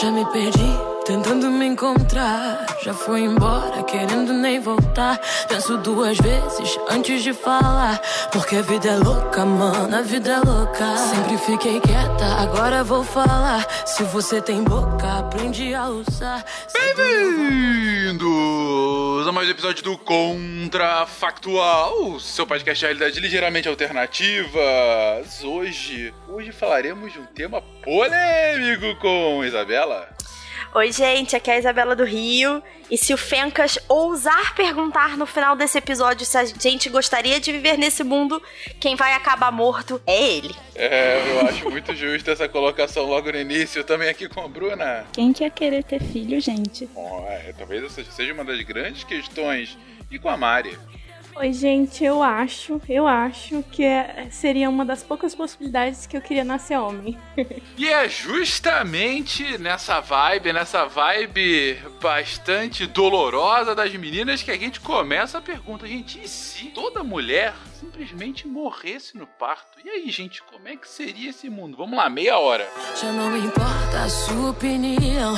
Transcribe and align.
Já 0.00 0.10
me 0.10 0.24
perdi, 0.32 0.89
tentando 1.10 1.50
me 1.50 1.66
encontrar. 1.66 2.64
Já 2.84 2.94
foi 2.94 3.22
embora, 3.22 3.82
querendo 3.82 4.32
nem 4.32 4.60
voltar. 4.60 5.20
Penso 5.48 5.76
duas 5.78 6.16
vezes 6.18 6.78
antes 6.88 7.24
de 7.24 7.32
falar. 7.32 8.00
Porque 8.30 8.54
a 8.54 8.62
vida 8.62 8.90
é 8.90 8.96
louca, 8.96 9.44
mano, 9.44 9.96
a 9.96 10.02
vida 10.02 10.30
é 10.30 10.38
louca. 10.38 10.96
Sempre 10.96 11.36
fiquei 11.38 11.80
quieta, 11.80 12.24
agora 12.40 12.84
vou 12.84 13.02
falar. 13.02 13.66
Se 13.84 14.04
você 14.04 14.40
tem 14.40 14.62
boca, 14.62 15.18
aprende 15.18 15.74
a 15.74 15.88
usar. 15.88 16.44
Bem-vindos 16.96 18.30
a 19.26 19.32
mais 19.32 19.48
um 19.48 19.50
episódio 19.50 19.82
do 19.82 19.98
Contrafactual, 19.98 22.20
seu 22.20 22.46
podcast 22.46 22.78
de 22.78 22.86
realidade 22.86 23.18
ligeiramente 23.18 23.68
alternativa. 23.68 24.60
Hoje, 25.42 26.14
hoje 26.28 26.52
falaremos 26.52 27.12
de 27.12 27.18
um 27.18 27.26
tema 27.26 27.60
polêmico 27.82 28.94
com 29.00 29.44
Isabela. 29.44 30.08
Oi, 30.72 30.92
gente, 30.92 31.34
aqui 31.34 31.50
é 31.50 31.54
a 31.54 31.58
Isabela 31.58 31.96
do 31.96 32.04
Rio. 32.04 32.62
E 32.88 32.96
se 32.96 33.12
o 33.12 33.16
Fencas 33.16 33.76
ousar 33.88 34.54
perguntar 34.54 35.16
no 35.16 35.26
final 35.26 35.56
desse 35.56 35.76
episódio 35.78 36.24
se 36.24 36.38
a 36.38 36.44
gente 36.44 36.88
gostaria 36.88 37.40
de 37.40 37.50
viver 37.50 37.76
nesse 37.76 38.04
mundo, 38.04 38.40
quem 38.78 38.94
vai 38.94 39.14
acabar 39.14 39.50
morto 39.50 40.00
é 40.06 40.22
ele. 40.22 40.54
É, 40.76 41.20
eu 41.28 41.40
acho 41.48 41.68
muito 41.68 41.92
justo 41.96 42.30
essa 42.30 42.48
colocação 42.48 43.04
logo 43.04 43.32
no 43.32 43.38
início. 43.38 43.82
Também 43.82 44.08
aqui 44.08 44.28
com 44.28 44.42
a 44.42 44.48
Bruna. 44.48 45.06
Quem 45.12 45.32
quer 45.32 45.50
querer 45.50 45.82
ter 45.82 46.00
filho, 46.00 46.40
gente? 46.40 46.86
Bom, 46.86 47.26
é, 47.28 47.52
talvez 47.58 47.82
essa 47.82 48.04
seja 48.04 48.32
uma 48.32 48.44
das 48.44 48.60
grandes 48.62 49.02
questões. 49.02 49.76
E 50.08 50.20
com 50.20 50.28
a 50.28 50.36
Mari. 50.36 50.78
Oi, 51.40 51.54
gente, 51.54 52.04
eu 52.04 52.22
acho, 52.22 52.78
eu 52.86 53.06
acho 53.06 53.64
que 53.72 53.82
é, 53.82 54.28
seria 54.30 54.68
uma 54.68 54.84
das 54.84 55.02
poucas 55.02 55.34
possibilidades 55.34 56.06
que 56.06 56.14
eu 56.14 56.20
queria 56.20 56.44
nascer 56.44 56.78
homem. 56.78 57.16
e 57.78 57.88
é 57.88 58.06
justamente 58.10 59.56
nessa 59.56 60.00
vibe, 60.00 60.52
nessa 60.52 60.84
vibe 60.84 61.78
bastante 61.98 62.86
dolorosa 62.86 63.74
das 63.74 63.90
meninas 63.94 64.42
que 64.42 64.50
a 64.50 64.58
gente 64.58 64.80
começa 64.80 65.38
a 65.38 65.40
pergunta, 65.40 65.86
gente, 65.86 66.22
e 66.22 66.28
se 66.28 66.66
toda 66.66 67.02
mulher 67.02 67.54
simplesmente 67.80 68.46
morresse 68.46 69.16
no 69.16 69.26
parto? 69.26 69.78
E 69.82 69.88
aí, 69.88 70.10
gente, 70.10 70.42
como 70.42 70.68
é 70.68 70.76
que 70.76 70.86
seria 70.86 71.30
esse 71.30 71.48
mundo? 71.48 71.78
Vamos 71.78 71.96
lá, 71.96 72.10
meia 72.10 72.38
hora. 72.38 72.68
Já 73.00 73.10
não 73.10 73.34
importa 73.34 74.02
a 74.04 74.08
sua 74.08 74.50
opinião, 74.50 75.34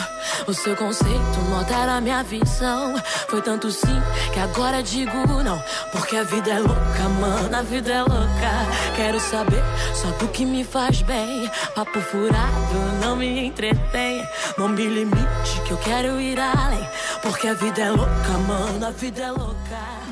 o 0.48 0.52
seu 0.52 0.74
conceito 0.74 1.38
altera 1.56 1.98
a 1.98 2.00
minha 2.00 2.22
visão. 2.24 2.94
Foi 3.28 3.40
tanto 3.40 3.70
sim 3.70 4.00
que 4.34 4.40
agora 4.40 4.82
digo 4.82 5.12
não, 5.44 5.62
porque 5.92 6.16
a 6.16 6.24
vida 6.24 6.50
é 6.50 6.58
louca, 6.58 7.08
mano, 7.20 7.56
a 7.56 7.62
vida 7.62 7.92
é 7.92 8.02
louca. 8.02 8.52
Quero 8.96 9.20
saber 9.20 9.62
só 9.94 10.10
do 10.18 10.26
que 10.28 10.44
me 10.44 10.64
faz 10.64 11.00
bem. 11.02 11.48
Papo 11.76 12.00
furado 12.00 12.74
não 13.00 13.14
me 13.14 13.46
entretém. 13.46 14.26
Não 14.58 14.68
me 14.68 14.84
limite 14.84 15.60
que 15.64 15.70
eu 15.70 15.78
quero 15.78 16.20
ir 16.20 16.38
além, 16.40 16.86
porque 17.22 17.46
a 17.46 17.54
vida 17.54 17.82
é 17.82 17.90
louca, 17.90 18.38
mano, 18.48 18.84
a 18.84 18.90
vida 18.90 19.22
é 19.22 19.30
louca. 19.30 20.11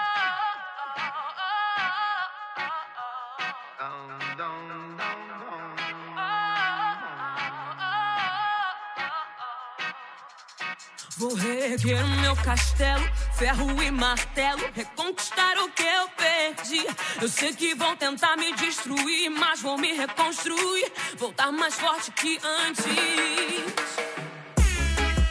Vou 11.21 11.35
reerguer 11.35 12.03
meu 12.19 12.35
castelo, 12.35 13.03
ferro 13.37 13.79
e 13.83 13.91
martelo, 13.91 14.63
reconquistar 14.73 15.55
o 15.59 15.69
que 15.69 15.83
eu 15.83 16.09
perdi. 16.17 16.83
Eu 17.21 17.29
sei 17.29 17.53
que 17.53 17.75
vão 17.75 17.95
tentar 17.95 18.35
me 18.37 18.51
destruir, 18.53 19.29
mas 19.29 19.61
vou 19.61 19.77
me 19.77 19.93
reconstruir, 19.93 20.91
voltar 21.19 21.51
mais 21.51 21.75
forte 21.75 22.11
que 22.13 22.39
antes. 22.43 22.85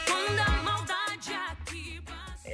Quando 0.07 0.39
a 0.39 0.63
maldade 0.63 1.33
aqui 1.49 2.01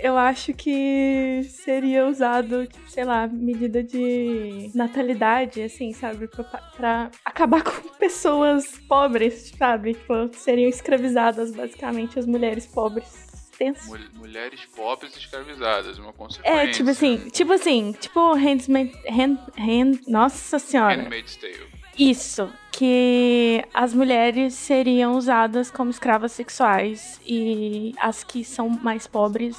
Eu 0.02 0.18
acho 0.18 0.52
que 0.56 1.44
seria 1.64 2.08
usado, 2.08 2.66
tipo, 2.66 2.90
sei 2.90 3.06
lá, 3.06 3.28
medida 3.28 3.84
de 3.84 4.72
natalidade, 4.74 5.62
assim, 5.62 5.94
sabe? 5.94 6.28
Pra, 6.28 6.44
pra 6.76 7.12
acabar 7.24 7.62
com 7.62 7.88
pessoas 8.00 8.66
pobres, 8.90 9.53
sabe? 9.56 9.94
Tipo, 9.94 10.28
seriam 10.34 10.68
escravizadas, 10.68 11.52
basicamente, 11.52 12.18
as 12.18 12.26
mulheres 12.26 12.66
pobres. 12.66 13.27
Tenso. 13.57 13.88
Mul- 13.90 14.00
mulheres 14.16 14.62
pobres 14.75 15.16
escravizadas, 15.18 15.97
uma 15.97 16.13
consequência. 16.13 16.57
É, 16.59 16.68
tipo 16.68 16.90
assim, 16.90 17.18
tipo 17.31 17.51
assim, 17.53 17.91
tipo 18.00 18.34
Handmaid, 18.34 18.91
hand, 19.09 19.38
hand, 19.57 20.00
nossa 20.07 20.59
senhora. 20.59 20.95
Handmaid's 20.95 21.35
Tale. 21.38 21.66
Isso, 21.97 22.47
que 22.72 23.63
as 23.73 23.91
mulheres 23.94 24.53
seriam 24.53 25.17
usadas 25.17 25.72
como 25.72 25.90
escravas 25.90 26.31
sexuais 26.31 27.19
e 27.25 27.96
as 28.00 28.23
que 28.23 28.44
são 28.44 28.69
mais 28.69 29.07
pobres 29.07 29.57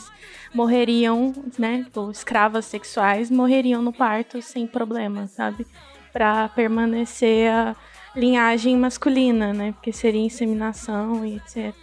morreriam, 0.55 1.35
né, 1.59 1.83
tipo, 1.85 2.11
escravas 2.13 2.65
sexuais 2.67 3.29
morreriam 3.31 3.83
no 3.83 3.93
parto 3.93 4.41
sem 4.41 4.67
problema, 4.69 5.27
sabe? 5.27 5.67
Pra 6.13 6.49
permanecer 6.49 7.51
a 7.51 7.77
linhagem 8.15 8.77
masculina, 8.77 9.53
né? 9.53 9.73
Porque 9.73 9.93
seria 9.93 10.21
inseminação 10.23 11.27
e 11.27 11.37
etc. 11.37 11.75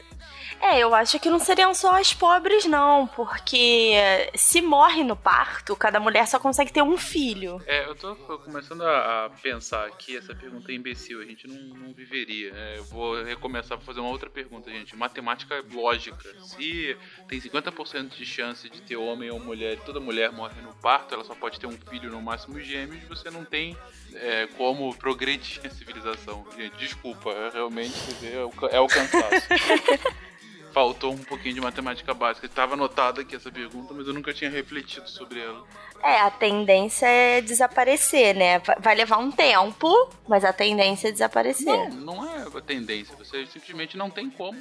É, 0.71 0.79
eu 0.79 0.95
acho 0.95 1.19
que 1.19 1.29
não 1.29 1.37
seriam 1.37 1.75
só 1.75 1.99
as 1.99 2.11
pobres, 2.11 2.65
não, 2.65 3.05
porque 3.05 3.93
se 4.33 4.61
morre 4.61 5.03
no 5.03 5.15
parto, 5.15 5.75
cada 5.75 5.99
mulher 5.99 6.27
só 6.27 6.39
consegue 6.39 6.73
ter 6.73 6.81
um 6.81 6.97
filho. 6.97 7.61
É, 7.67 7.85
eu 7.85 7.93
tô 7.93 8.15
começando 8.39 8.81
a, 8.81 9.29
pensar 9.43 9.89
que 9.91 10.17
essa 10.17 10.33
pergunta 10.33 10.71
é 10.71 10.75
imbecil, 10.75 11.21
a 11.21 11.25
gente 11.25 11.47
não, 11.47 11.77
não 11.77 11.93
viveria. 11.93 12.51
É, 12.55 12.79
eu 12.79 12.83
vou 12.85 13.23
recomeçar 13.23 13.77
pra 13.77 13.85
fazer 13.85 13.99
uma 13.99 14.09
outra 14.09 14.27
pergunta, 14.27 14.71
gente. 14.71 14.95
Matemática 14.95 15.63
lógica. 15.71 16.33
Se 16.41 16.97
tem 17.27 17.39
50% 17.39 18.09
de 18.09 18.25
chance 18.25 18.67
de 18.67 18.81
ter 18.81 18.95
homem 18.95 19.29
ou 19.29 19.39
mulher 19.39 19.73
e 19.73 19.77
toda 19.77 19.99
mulher 19.99 20.31
morre 20.31 20.59
no 20.61 20.73
parto, 20.73 21.13
ela 21.13 21.23
só 21.23 21.35
pode 21.35 21.59
ter 21.59 21.67
um 21.67 21.77
filho, 21.89 22.09
no 22.09 22.21
máximo 22.21 22.59
gêmeos, 22.59 23.03
você 23.07 23.29
não 23.29 23.45
tem 23.45 23.77
é, 24.15 24.47
como 24.57 24.95
progredir 24.95 25.61
a 25.63 25.69
civilização. 25.69 26.43
Gente, 26.57 26.75
desculpa, 26.77 27.31
realmente 27.53 27.93
é 28.23 28.43
o, 28.43 28.51
é 28.71 28.79
o 28.79 28.87
cansaço. 28.87 29.47
Faltou 30.75 31.13
um 31.13 31.17
pouquinho 31.23 31.55
de 31.55 31.61
matemática 31.61 32.13
básica. 32.13 32.47
Estava 32.47 32.73
anotada 32.73 33.21
aqui 33.21 33.33
essa 33.33 33.49
pergunta, 33.49 33.93
mas 33.93 34.05
eu 34.07 34.13
nunca 34.13 34.33
tinha 34.33 34.49
refletido 34.49 35.09
sobre 35.09 35.39
ela. 35.39 35.63
É, 36.03 36.19
a 36.19 36.29
tendência 36.29 37.05
é 37.07 37.39
desaparecer, 37.39 38.35
né? 38.35 38.59
Va- 38.59 38.75
Vai 38.81 38.93
levar 38.93 39.17
um 39.19 39.31
tempo, 39.31 39.87
mas 40.27 40.43
a 40.43 40.51
tendência 40.51 41.07
é 41.07 41.11
desaparecer. 41.13 41.65
Não, 41.65 41.89
não 42.17 42.29
é 42.29 42.41
a 42.43 42.61
tendência. 42.61 43.15
Você 43.15 43.45
simplesmente 43.45 43.95
não 43.95 44.09
tem 44.09 44.29
como 44.29 44.59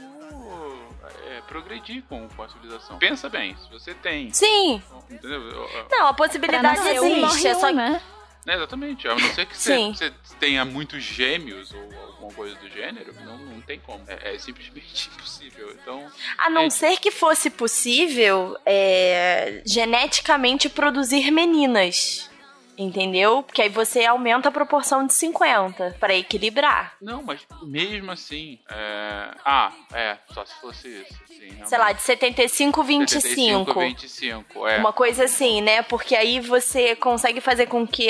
é, 1.26 1.41
progredir 1.48 2.04
com, 2.08 2.28
com 2.28 2.42
a 2.44 2.48
civilização. 2.48 2.96
Pensa 2.96 3.28
bem, 3.28 3.56
se 3.56 3.69
você 3.69 3.92
tem. 3.92 4.32
Sim, 4.32 4.81
Entendeu? 5.10 5.42
Eu- 5.42 5.69
eu- 5.69 5.86
não, 5.91 6.06
a 6.06 6.14
possibilidade 6.14 6.81
um, 6.81 6.86
existe. 6.86 7.20
morre 7.20 7.46
É 7.48 7.54
só... 7.56 7.70
um, 7.70 7.75
né? 7.75 8.00
É, 8.47 8.55
exatamente. 8.55 9.09
A 9.09 9.15
não 9.15 9.34
ser 9.34 9.47
que 9.47 9.56
você, 9.56 10.12
tenha 10.38 10.65
muitos 10.65 11.03
gêmeos 11.03 11.72
ou 11.72 11.82
alguma 12.06 12.32
coisa 12.32 12.55
do 12.56 12.69
gênero, 12.69 13.15
não, 13.25 13.38
não 13.38 13.60
tem 13.60 13.81
como. 13.81 14.05
É, 14.06 14.35
é 14.35 14.38
simplesmente 14.38 15.11
impossível. 15.14 15.70
Então. 15.73 16.06
A 16.38 16.50
não 16.50 16.62
é, 16.62 16.70
ser 16.70 16.99
que 16.99 17.11
fosse 17.11 17.50
possível 17.50 18.56
é, 18.67 19.62
geneticamente 19.64 20.69
produzir 20.69 21.31
meninas. 21.31 22.31
Entendeu? 22.76 23.43
Porque 23.43 23.62
aí 23.62 23.69
você 23.69 24.05
aumenta 24.05 24.49
a 24.49 24.53
proporção 24.53 25.06
de 25.06 25.15
50 25.15 25.97
pra 26.00 26.15
equilibrar. 26.15 26.94
Não, 27.00 27.23
mas 27.23 27.41
mesmo 27.62 28.11
assim. 28.11 28.59
é, 28.71 29.31
Ah, 29.44 29.73
é, 29.93 30.19
só 30.32 30.44
se 30.44 30.55
fosse 30.61 30.88
isso. 30.88 31.15
Sim, 31.29 31.65
Sei 31.65 31.79
lá, 31.79 31.93
de 31.93 32.00
75, 32.03 32.82
25. 32.82 33.21
75, 33.21 33.81
25, 33.81 34.69
é. 34.69 34.79
Uma 34.79 34.93
coisa 34.93 35.25
assim, 35.25 35.61
né? 35.61 35.82
Porque 35.82 36.15
aí 36.17 36.41
você 36.41 36.97
consegue 36.97 37.41
fazer 37.41 37.67
com 37.67 37.87
que 37.87 38.09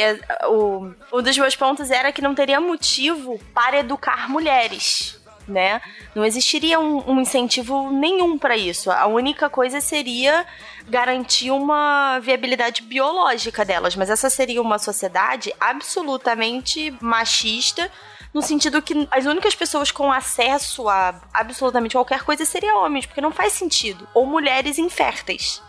o 0.48 0.92
um 1.12 1.22
dos 1.22 1.36
meus 1.36 1.56
pontos 1.56 1.90
era 1.90 2.12
que 2.12 2.22
não 2.22 2.34
teria 2.34 2.60
motivo 2.60 3.38
para 3.52 3.78
educar 3.80 4.28
mulheres, 4.28 5.20
né? 5.46 5.80
Não 6.14 6.24
existiria 6.24 6.80
um, 6.80 7.10
um 7.10 7.20
incentivo 7.20 7.90
nenhum 7.90 8.38
para 8.38 8.56
isso. 8.56 8.90
A 8.90 9.06
única 9.06 9.48
coisa 9.48 9.80
seria 9.80 10.46
garantir 10.88 11.50
uma 11.50 12.18
viabilidade 12.20 12.82
biológica 12.82 13.64
delas, 13.64 13.96
mas 13.96 14.10
essa 14.10 14.28
seria 14.28 14.60
uma 14.60 14.78
sociedade 14.78 15.52
absolutamente 15.60 16.94
machista 17.00 17.90
no 18.34 18.42
sentido 18.42 18.82
que 18.82 19.06
as 19.12 19.26
únicas 19.26 19.54
pessoas 19.54 19.92
com 19.92 20.10
acesso 20.10 20.88
a 20.88 21.14
absolutamente 21.32 21.94
qualquer 21.94 22.24
coisa 22.24 22.44
seriam 22.44 22.84
homens, 22.84 23.06
porque 23.06 23.20
não 23.20 23.30
faz 23.30 23.52
sentido. 23.52 24.08
Ou 24.12 24.26
mulheres 24.26 24.76
inférteis. 24.76 25.62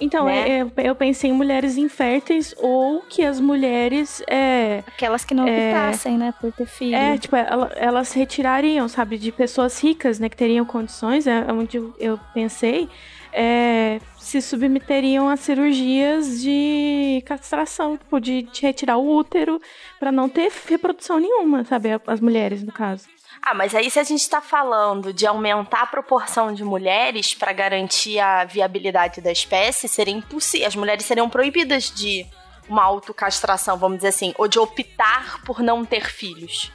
Então, 0.00 0.24
né? 0.26 0.62
eu, 0.62 0.72
eu 0.76 0.94
pensei 0.94 1.30
em 1.30 1.32
mulheres 1.32 1.76
inférteis 1.76 2.54
ou 2.58 3.00
que 3.02 3.24
as 3.24 3.38
mulheres. 3.40 4.22
É, 4.28 4.82
Aquelas 4.86 5.24
que 5.24 5.34
não 5.34 5.46
É. 5.46 5.70
optassem, 5.70 6.18
né, 6.18 6.34
por 6.40 6.52
ter 6.52 6.66
filho. 6.66 6.96
é, 6.96 7.16
tipo, 7.16 7.34
ela- 7.36 7.70
elas 7.76 8.12
retirariam, 8.12 8.88
sabe, 8.88 9.16
de 9.18 9.30
pessoas 9.32 9.80
ricas, 9.82 10.18
né, 10.18 10.28
que 10.28 10.36
teriam 10.36 10.64
condições, 10.64 11.26
é 11.26 11.46
onde 11.52 11.76
eu, 11.98 12.18
pensei, 12.34 12.88
é, 13.32 14.00
se 14.18 14.40
submeteriam 14.42 15.28
a 15.28 15.36
cirurgias 15.36 16.40
de 16.42 17.22
castração, 17.26 17.96
tipo, 17.96 18.20
de, 18.20 18.46
retirar 18.60 18.96
o 18.96 19.16
útero 19.16 19.60
pra 19.98 20.10
não 20.12 20.28
ter 20.28 20.50
reprodução 20.68 21.18
nenhuma, 21.18 21.64
sabe, 21.64 21.88
as 22.06 22.20
mulheres, 22.20 22.62
no 22.62 22.72
caso. 22.72 23.06
Ah, 23.46 23.52
mas 23.52 23.74
aí 23.74 23.90
se 23.90 24.00
a 24.00 24.02
gente 24.02 24.26
tá 24.26 24.40
falando 24.40 25.12
de 25.12 25.26
aumentar 25.26 25.82
a 25.82 25.86
proporção 25.86 26.54
de 26.54 26.64
mulheres 26.64 27.34
para 27.34 27.52
garantir 27.52 28.18
a 28.18 28.42
viabilidade 28.44 29.20
da 29.20 29.30
espécie, 29.30 29.86
seria 29.86 30.14
impossível. 30.14 30.66
As 30.66 30.74
mulheres 30.74 31.04
seriam 31.04 31.28
proibidas 31.28 31.90
de 31.90 32.26
uma 32.66 32.82
autocastração, 32.82 33.76
vamos 33.76 33.98
dizer 33.98 34.08
assim, 34.08 34.32
ou 34.38 34.48
de 34.48 34.58
optar 34.58 35.42
por 35.44 35.60
não 35.60 35.84
ter 35.84 36.06
filhos. 36.06 36.72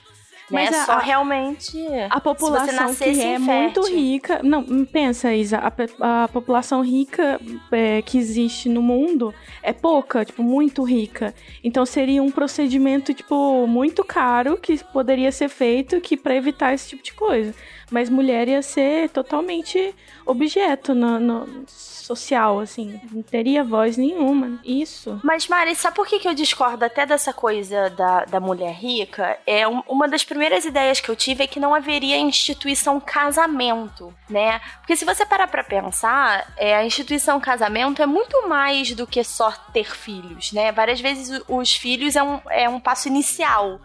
Mas 0.50 0.72
né? 0.72 0.78
a- 0.80 0.86
Só 0.86 0.98
realmente. 0.98 1.78
A 2.10 2.20
população 2.20 2.94
que 2.96 3.04
é 3.04 3.36
infértil. 3.36 3.40
muito 3.42 3.82
rica. 3.88 4.42
Não, 4.44 4.86
pensa, 4.86 5.34
Isa, 5.34 5.58
a, 5.60 6.24
a 6.24 6.28
população 6.28 6.82
rica 6.82 7.40
é, 7.72 8.02
que 8.02 8.18
existe 8.18 8.68
no 8.70 8.82
mundo 8.82 9.34
é 9.62 9.72
pouca, 9.74 10.26
tipo, 10.26 10.42
muito 10.44 10.84
rica. 10.84 11.34
Então 11.64 11.86
seria 11.86 12.22
um 12.24 12.32
procedimento, 12.32 13.14
tipo, 13.14 13.66
muito 13.68 14.04
caro 14.04 14.58
que 14.58 14.84
poderia 14.86 15.32
ser 15.32 15.50
feito 15.50 16.00
que 16.02 16.18
para 16.18 16.36
evitar 16.36 16.74
esse 16.74 16.90
tipo 16.90 17.04
de 17.04 17.14
coisa. 17.14 17.54
Mas 17.92 18.10
mulher 18.10 18.48
ia 18.48 18.62
ser 18.62 19.10
totalmente 19.10 19.94
objeto 20.26 20.94
no, 20.94 21.20
no 21.20 21.66
social, 22.10 22.60
assim. 22.60 23.00
Não 23.12 23.22
teria 23.22 23.64
voz 23.64 23.96
nenhuma. 23.98 24.60
Isso. 24.66 25.20
Mas, 25.24 25.48
Mari, 25.48 25.76
sabe 25.76 25.96
por 25.96 26.08
que, 26.08 26.18
que 26.20 26.28
eu 26.28 26.34
discordo 26.34 26.84
até 26.84 27.06
dessa 27.06 27.32
coisa 27.32 27.90
da, 27.92 28.26
da 28.26 28.40
mulher 28.40 28.74
rica? 28.74 29.38
É 29.46 29.68
um- 29.68 29.84
uma 29.88 30.08
das 30.08 30.24
primeiras 30.24 30.66
ideias 30.66 31.00
que 31.00 31.10
eu 31.10 31.16
tive 31.16 31.44
é 31.44 31.48
que 31.48 31.60
não 31.60 31.76
haveria 31.76 32.18
instituição 32.18 33.00
casamento, 33.00 34.14
né? 34.30 34.60
Porque 34.80 34.96
se 34.96 35.06
você 35.06 35.26
parar 35.26 35.48
pra 35.48 35.64
pensar, 35.64 36.52
é, 36.58 36.76
a 36.76 36.84
instituição 36.86 37.40
casamento 37.40 38.02
é 38.02 38.06
muito 38.06 38.48
mais 38.50 38.92
do 38.94 39.06
que 39.06 39.24
só 39.24 39.52
ter 39.74 39.96
filhos, 39.96 40.52
né? 40.52 40.72
Várias 40.72 41.00
vezes 41.00 41.42
os 41.48 41.76
filhos 41.76 42.16
é 42.16 42.24
um, 42.24 42.40
é 42.50 42.68
um 42.68 42.80
passo 42.80 43.08
inicial 43.08 43.80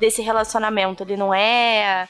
desse 0.00 0.22
relacionamento. 0.22 1.02
Ele 1.02 1.16
não 1.16 1.32
é 1.32 2.08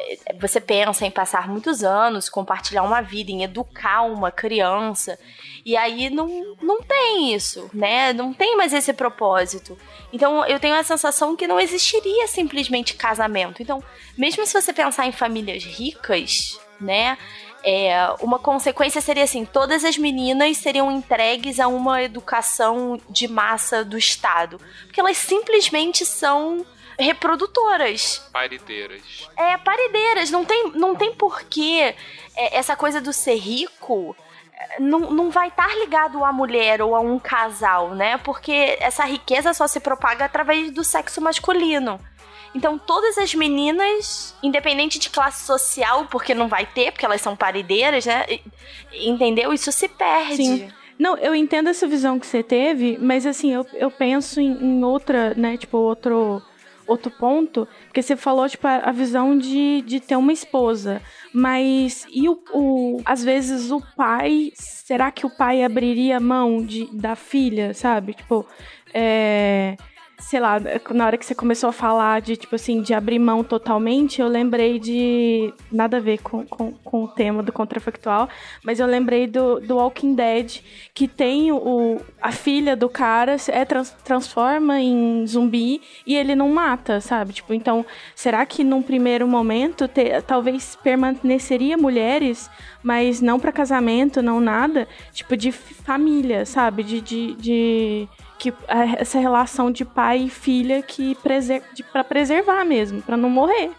é, 0.00 0.34
você 0.40 0.60
pensa 0.60 1.06
em 1.06 1.10
passar 1.10 1.48
muitos 1.48 1.82
anos, 1.84 2.28
compartilhar 2.28 2.82
uma 2.82 3.00
vida, 3.00 3.30
em 3.30 3.42
educar 3.42 4.02
uma 4.02 4.30
criança. 4.30 5.18
E 5.64 5.76
aí 5.76 6.08
não, 6.08 6.56
não 6.62 6.80
tem 6.82 7.34
isso, 7.34 7.70
né? 7.74 8.12
Não 8.12 8.32
tem 8.32 8.56
mais 8.56 8.72
esse 8.72 8.92
propósito. 8.92 9.76
Então 10.12 10.44
eu 10.46 10.58
tenho 10.58 10.74
a 10.74 10.82
sensação 10.82 11.36
que 11.36 11.46
não 11.46 11.60
existiria 11.60 12.26
simplesmente 12.26 12.94
casamento. 12.94 13.62
Então, 13.62 13.82
mesmo 14.16 14.46
se 14.46 14.58
você 14.58 14.72
pensar 14.72 15.06
em 15.06 15.12
famílias 15.12 15.64
ricas, 15.64 16.58
né? 16.80 17.18
É, 17.62 17.92
uma 18.20 18.38
consequência 18.38 19.02
seria 19.02 19.24
assim: 19.24 19.44
todas 19.44 19.84
as 19.84 19.98
meninas 19.98 20.56
seriam 20.56 20.90
entregues 20.90 21.60
a 21.60 21.68
uma 21.68 22.02
educação 22.02 22.98
de 23.10 23.28
massa 23.28 23.84
do 23.84 23.98
Estado. 23.98 24.58
Porque 24.86 24.98
elas 24.98 25.18
simplesmente 25.18 26.06
são 26.06 26.64
reprodutoras. 27.00 28.18
Parideiras. 28.32 29.28
É, 29.36 29.56
paredeiras, 29.58 30.30
não 30.30 30.44
tem, 30.44 30.72
não 30.74 30.94
tem 30.94 31.14
porquê 31.14 31.94
é, 32.36 32.56
essa 32.56 32.76
coisa 32.76 33.00
do 33.00 33.12
ser 33.12 33.36
rico 33.36 34.16
é, 34.52 34.80
não, 34.80 35.10
não 35.10 35.30
vai 35.30 35.48
estar 35.48 35.74
ligado 35.78 36.24
à 36.24 36.32
mulher 36.32 36.82
ou 36.82 36.94
a 36.94 37.00
um 37.00 37.18
casal, 37.18 37.94
né? 37.94 38.18
Porque 38.18 38.76
essa 38.80 39.04
riqueza 39.04 39.52
só 39.52 39.66
se 39.66 39.80
propaga 39.80 40.24
através 40.24 40.70
do 40.70 40.84
sexo 40.84 41.20
masculino. 41.20 42.00
Então, 42.54 42.78
todas 42.78 43.16
as 43.16 43.32
meninas, 43.32 44.34
independente 44.42 44.98
de 44.98 45.08
classe 45.08 45.46
social, 45.46 46.06
porque 46.10 46.34
não 46.34 46.48
vai 46.48 46.66
ter, 46.66 46.90
porque 46.90 47.04
elas 47.04 47.20
são 47.20 47.36
paredeiras, 47.36 48.04
né? 48.06 48.26
Entendeu? 48.92 49.52
Isso 49.52 49.70
se 49.70 49.88
perde. 49.88 50.36
Sim. 50.36 50.72
Não, 50.98 51.16
eu 51.16 51.34
entendo 51.34 51.70
essa 51.70 51.86
visão 51.86 52.18
que 52.18 52.26
você 52.26 52.42
teve, 52.42 52.98
mas 53.00 53.24
assim, 53.24 53.54
eu, 53.54 53.66
eu 53.72 53.90
penso 53.90 54.38
em, 54.38 54.52
em 54.52 54.84
outra, 54.84 55.32
né, 55.34 55.56
tipo, 55.56 55.78
outro, 55.78 56.42
outro 56.90 57.10
ponto, 57.10 57.66
porque 57.86 58.02
você 58.02 58.16
falou, 58.16 58.48
tipo, 58.48 58.66
a, 58.66 58.90
visão 58.90 59.38
de, 59.38 59.82
de 59.82 60.00
ter 60.00 60.16
uma 60.16 60.32
esposa, 60.32 61.00
mas 61.32 62.06
e 62.12 62.28
o, 62.28 62.42
o, 62.52 63.00
às 63.04 63.22
vezes 63.22 63.70
o 63.70 63.80
pai, 63.96 64.52
será 64.54 65.10
que 65.10 65.24
o 65.24 65.30
pai 65.30 65.62
abriria 65.62 66.18
mão 66.18 66.64
de, 66.64 66.86
da 66.92 67.14
filha, 67.14 67.72
sabe? 67.72 68.14
Tipo, 68.14 68.46
é 68.92 69.76
sei 70.20 70.38
lá, 70.40 70.58
na 70.90 71.06
hora 71.06 71.16
que 71.16 71.24
você 71.24 71.34
começou 71.34 71.70
a 71.70 71.72
falar 71.72 72.20
de, 72.20 72.36
tipo 72.36 72.54
assim, 72.54 72.82
de 72.82 72.92
abrir 72.92 73.18
mão 73.18 73.42
totalmente, 73.42 74.20
eu 74.20 74.28
lembrei 74.28 74.78
de. 74.78 75.52
Nada 75.72 75.96
a 75.96 76.00
ver 76.00 76.18
com, 76.18 76.44
com, 76.44 76.72
com 76.72 77.04
o 77.04 77.08
tema 77.08 77.42
do 77.42 77.52
contrafactual, 77.52 78.28
mas 78.62 78.78
eu 78.80 78.86
lembrei 78.86 79.26
do, 79.26 79.60
do 79.60 79.76
Walking 79.76 80.14
Dead, 80.14 80.60
que 80.92 81.08
tem 81.08 81.50
o, 81.52 82.00
a 82.20 82.32
filha 82.32 82.76
do 82.76 82.88
cara, 82.88 83.36
é 83.48 83.64
trans, 83.64 83.90
transforma 84.04 84.80
em 84.80 85.26
zumbi 85.26 85.80
e 86.06 86.14
ele 86.14 86.34
não 86.34 86.48
mata, 86.50 87.00
sabe? 87.00 87.32
Tipo, 87.32 87.54
então, 87.54 87.84
será 88.14 88.44
que 88.44 88.62
num 88.62 88.82
primeiro 88.82 89.26
momento 89.26 89.88
te- 89.88 90.20
talvez 90.26 90.76
permaneceria 90.76 91.76
mulheres, 91.76 92.50
mas 92.82 93.20
não 93.20 93.40
para 93.40 93.52
casamento, 93.52 94.20
não 94.20 94.40
nada, 94.40 94.86
tipo, 95.12 95.36
de 95.36 95.50
família, 95.52 96.44
sabe? 96.44 96.82
de, 96.82 97.00
de, 97.00 97.34
de 97.34 98.08
que 98.40 98.52
essa 98.98 99.18
relação 99.20 99.70
de 99.70 99.84
pai 99.84 100.18
e 100.24 100.30
filha 100.30 100.80
que 100.82 101.14
preser 101.16 101.62
para 101.92 102.02
preservar 102.02 102.64
mesmo, 102.64 103.02
para 103.02 103.16
não 103.16 103.28
morrer. 103.28 103.70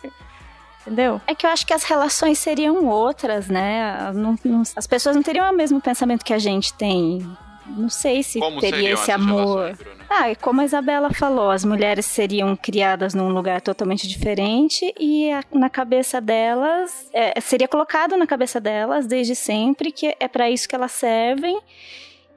Entendeu? 0.81 1.19
É 1.27 1.35
que 1.35 1.45
eu 1.45 1.49
acho 1.49 1.65
que 1.65 1.73
as 1.73 1.83
relações 1.83 2.39
seriam 2.39 2.85
outras, 2.87 3.47
né? 3.47 4.11
Não- 4.13 4.35
não- 4.43 4.63
as 4.75 4.87
pessoas 4.87 5.15
não 5.15 5.23
teriam 5.23 5.49
o 5.51 5.55
mesmo 5.55 5.79
pensamento 5.81 6.23
que 6.23 6.33
a 6.33 6.39
gente 6.39 6.73
tem. 6.73 7.25
Não 7.67 7.89
sei 7.89 8.21
se 8.23 8.39
Como 8.39 8.59
teria 8.59 8.91
esse 8.93 9.11
amor. 9.11 9.73
Bruna? 9.75 10.01
Ah, 10.09 10.31
e 10.31 10.35
como 10.35 10.59
a 10.61 10.65
Isabela 10.65 11.11
falou, 11.13 11.51
as 11.51 11.63
mulheres 11.63 12.05
seriam 12.05 12.55
criadas 12.55 13.13
num 13.13 13.29
lugar 13.29 13.61
totalmente 13.61 14.07
diferente 14.07 14.93
e 14.99 15.31
a- 15.31 15.43
na 15.53 15.69
cabeça 15.69 16.19
delas, 16.19 17.07
é, 17.13 17.39
seria 17.39 17.67
colocado 17.67 18.17
na 18.17 18.25
cabeça 18.27 18.59
delas 18.59 19.05
desde 19.07 19.35
sempre 19.35 19.91
que 19.91 20.15
é 20.19 20.27
para 20.27 20.49
isso 20.49 20.67
que 20.67 20.75
elas 20.75 20.91
servem 20.91 21.59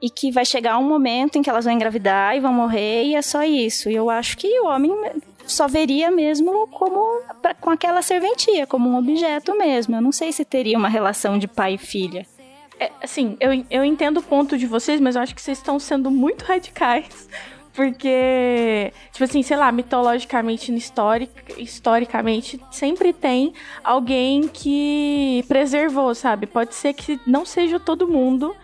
e 0.05 0.09
que 0.09 0.31
vai 0.31 0.45
chegar 0.45 0.77
um 0.77 0.83
momento 0.87 1.37
em 1.37 1.41
que 1.41 1.49
elas 1.49 1.65
vão 1.65 1.73
engravidar 1.73 2.35
e 2.35 2.39
vão 2.39 2.53
morrer 2.53 3.03
e 3.05 3.15
é 3.15 3.21
só 3.21 3.43
isso. 3.43 3.89
E 3.89 3.95
eu 3.95 4.09
acho 4.09 4.37
que 4.37 4.47
o 4.59 4.67
homem 4.67 4.91
só 5.47 5.67
veria 5.67 6.11
mesmo 6.11 6.67
como 6.67 7.21
pra- 7.41 7.55
com 7.55 7.69
aquela 7.71 8.01
serventia, 8.01 8.67
como 8.67 8.87
um 8.89 8.97
objeto 8.97 9.57
mesmo. 9.57 9.95
Eu 9.95 10.01
não 10.01 10.11
sei 10.11 10.31
se 10.31 10.45
teria 10.45 10.77
uma 10.77 10.89
relação 10.89 11.37
de 11.39 11.47
pai 11.47 11.73
e 11.73 11.77
filha. 11.77 12.25
É, 12.79 12.91
assim, 13.01 13.37
eu, 13.39 13.49
eu 13.71 13.83
entendo 13.85 14.17
o 14.19 14.23
ponto 14.23 14.57
de 14.57 14.67
vocês, 14.67 14.99
mas 14.99 15.15
eu 15.15 15.21
acho 15.21 15.33
que 15.33 15.41
vocês 15.41 15.57
estão 15.57 15.79
sendo 15.79 16.11
muito 16.11 16.43
radicais. 16.43 17.27
Porque, 17.75 18.93
tipo 19.11 19.25
assim, 19.25 19.43
sei 19.43 19.57
lá, 19.57 19.69
mitologicamente, 19.69 20.71
no 20.71 20.77
históric, 20.77 21.31
historicamente, 21.61 22.59
sempre 22.71 23.11
tem 23.11 23.53
alguém 23.83 24.47
que 24.47 25.43
preservou, 25.45 26.15
sabe? 26.15 26.47
Pode 26.47 26.73
ser 26.73 26.93
que 26.93 27.19
não 27.27 27.43
seja 27.45 27.77
todo 27.77 28.07
mundo, 28.07 28.55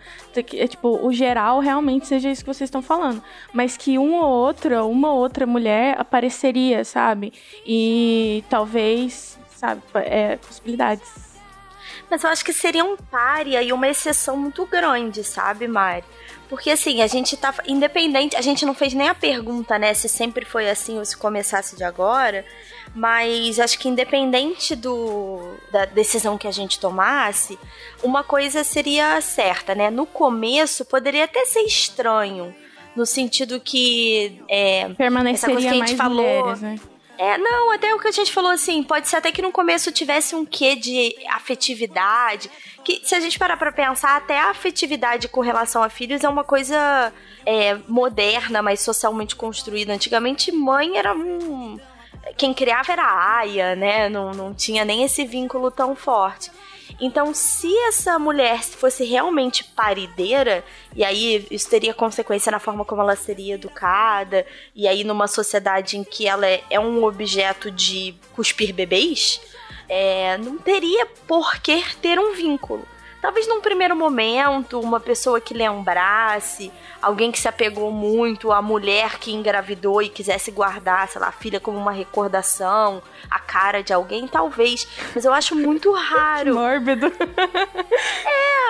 que, 0.42 0.58
é, 0.58 0.66
tipo, 0.66 0.98
o 1.06 1.12
geral 1.12 1.60
realmente 1.60 2.06
seja 2.06 2.30
isso 2.30 2.42
que 2.42 2.52
vocês 2.52 2.68
estão 2.68 2.80
falando. 2.80 3.22
Mas 3.52 3.76
que 3.76 3.98
uma 3.98 4.26
ou 4.26 4.32
outra, 4.32 4.82
uma 4.82 5.12
ou 5.12 5.18
outra 5.18 5.46
mulher 5.46 5.94
apareceria, 6.00 6.82
sabe? 6.82 7.34
E 7.66 8.42
talvez, 8.48 9.38
sabe, 9.50 9.82
é, 9.94 10.36
possibilidades. 10.36 11.32
Mas 12.10 12.24
eu 12.24 12.30
acho 12.30 12.44
que 12.44 12.52
seria 12.52 12.84
um 12.84 12.96
párea 12.96 13.62
e 13.62 13.72
uma 13.72 13.88
exceção 13.88 14.38
muito 14.38 14.64
grande, 14.64 15.22
sabe, 15.22 15.68
Mari? 15.68 16.04
Porque 16.52 16.68
assim, 16.68 17.00
a 17.00 17.06
gente 17.06 17.34
tá. 17.34 17.54
Independente, 17.66 18.36
a 18.36 18.42
gente 18.42 18.66
não 18.66 18.74
fez 18.74 18.92
nem 18.92 19.08
a 19.08 19.14
pergunta, 19.14 19.78
né? 19.78 19.94
Se 19.94 20.06
sempre 20.06 20.44
foi 20.44 20.68
assim 20.68 20.98
ou 20.98 21.04
se 21.06 21.16
começasse 21.16 21.74
de 21.74 21.82
agora. 21.82 22.44
Mas 22.94 23.58
acho 23.58 23.78
que 23.78 23.88
independente 23.88 24.76
do 24.76 25.40
da 25.72 25.86
decisão 25.86 26.36
que 26.36 26.46
a 26.46 26.50
gente 26.50 26.78
tomasse, 26.78 27.58
uma 28.02 28.22
coisa 28.22 28.62
seria 28.64 29.18
certa, 29.22 29.74
né? 29.74 29.88
No 29.88 30.04
começo 30.04 30.84
poderia 30.84 31.24
até 31.24 31.42
ser 31.46 31.62
estranho. 31.62 32.54
No 32.94 33.06
sentido 33.06 33.58
que. 33.58 34.42
É, 34.46 34.80
essa 34.80 34.86
coisa 34.88 34.96
Permaneceria 34.98 35.56
que 35.56 35.66
a 35.66 35.70
gente 35.70 35.78
mais 35.78 35.92
falou. 35.92 36.16
mulheres, 36.16 36.60
né? 36.60 36.78
É, 37.22 37.38
não, 37.38 37.70
até 37.70 37.94
o 37.94 38.00
que 38.00 38.08
a 38.08 38.10
gente 38.10 38.32
falou 38.32 38.50
assim, 38.50 38.82
pode 38.82 39.06
ser 39.06 39.14
até 39.14 39.30
que 39.30 39.40
no 39.40 39.52
começo 39.52 39.92
tivesse 39.92 40.34
um 40.34 40.44
quê 40.44 40.74
de 40.74 41.14
afetividade. 41.30 42.50
Que 42.82 43.00
se 43.04 43.14
a 43.14 43.20
gente 43.20 43.38
parar 43.38 43.56
pra 43.56 43.70
pensar, 43.70 44.16
até 44.16 44.36
a 44.40 44.50
afetividade 44.50 45.28
com 45.28 45.40
relação 45.40 45.84
a 45.84 45.88
filhos 45.88 46.24
é 46.24 46.28
uma 46.28 46.42
coisa 46.42 47.12
é, 47.46 47.76
moderna, 47.86 48.60
mas 48.60 48.80
socialmente 48.80 49.36
construída. 49.36 49.92
Antigamente, 49.92 50.50
mãe 50.50 50.96
era 50.98 51.14
um. 51.14 51.78
quem 52.36 52.52
criava 52.52 52.90
era 52.90 53.04
a 53.04 53.36
Aya, 53.36 53.76
né? 53.76 54.08
Não, 54.08 54.32
não 54.32 54.52
tinha 54.52 54.84
nem 54.84 55.04
esse 55.04 55.24
vínculo 55.24 55.70
tão 55.70 55.94
forte. 55.94 56.50
Então, 57.00 57.34
se 57.34 57.74
essa 57.88 58.18
mulher 58.18 58.62
fosse 58.62 59.04
realmente 59.04 59.64
parideira, 59.64 60.64
e 60.94 61.04
aí 61.04 61.46
isso 61.50 61.68
teria 61.68 61.94
consequência 61.94 62.52
na 62.52 62.58
forma 62.58 62.84
como 62.84 63.02
ela 63.02 63.16
seria 63.16 63.54
educada, 63.54 64.46
e 64.74 64.86
aí 64.86 65.04
numa 65.04 65.26
sociedade 65.26 65.96
em 65.96 66.04
que 66.04 66.26
ela 66.26 66.46
é, 66.46 66.62
é 66.70 66.78
um 66.78 67.04
objeto 67.04 67.70
de 67.70 68.14
cuspir 68.34 68.74
bebês, 68.74 69.40
é, 69.88 70.38
não 70.38 70.58
teria 70.58 71.06
por 71.26 71.60
que 71.60 71.82
ter 71.96 72.18
um 72.18 72.34
vínculo. 72.34 72.86
Talvez 73.22 73.46
num 73.46 73.60
primeiro 73.60 73.94
momento, 73.94 74.80
uma 74.80 74.98
pessoa 74.98 75.40
que 75.40 75.54
lembrasse, 75.54 76.72
alguém 77.00 77.30
que 77.30 77.38
se 77.38 77.46
apegou 77.46 77.92
muito 77.92 78.50
à 78.50 78.60
mulher 78.60 79.16
que 79.20 79.32
engravidou 79.32 80.02
e 80.02 80.08
quisesse 80.08 80.50
guardar, 80.50 81.06
sei 81.06 81.20
lá, 81.20 81.28
a 81.28 81.32
filha 81.32 81.60
como 81.60 81.78
uma 81.78 81.92
recordação, 81.92 83.00
a 83.30 83.38
cara 83.38 83.80
de 83.80 83.92
alguém, 83.92 84.26
talvez. 84.26 84.88
Mas 85.14 85.24
eu 85.24 85.32
acho 85.32 85.54
muito 85.54 85.92
raro. 85.94 86.54
Mórbido. 86.54 87.06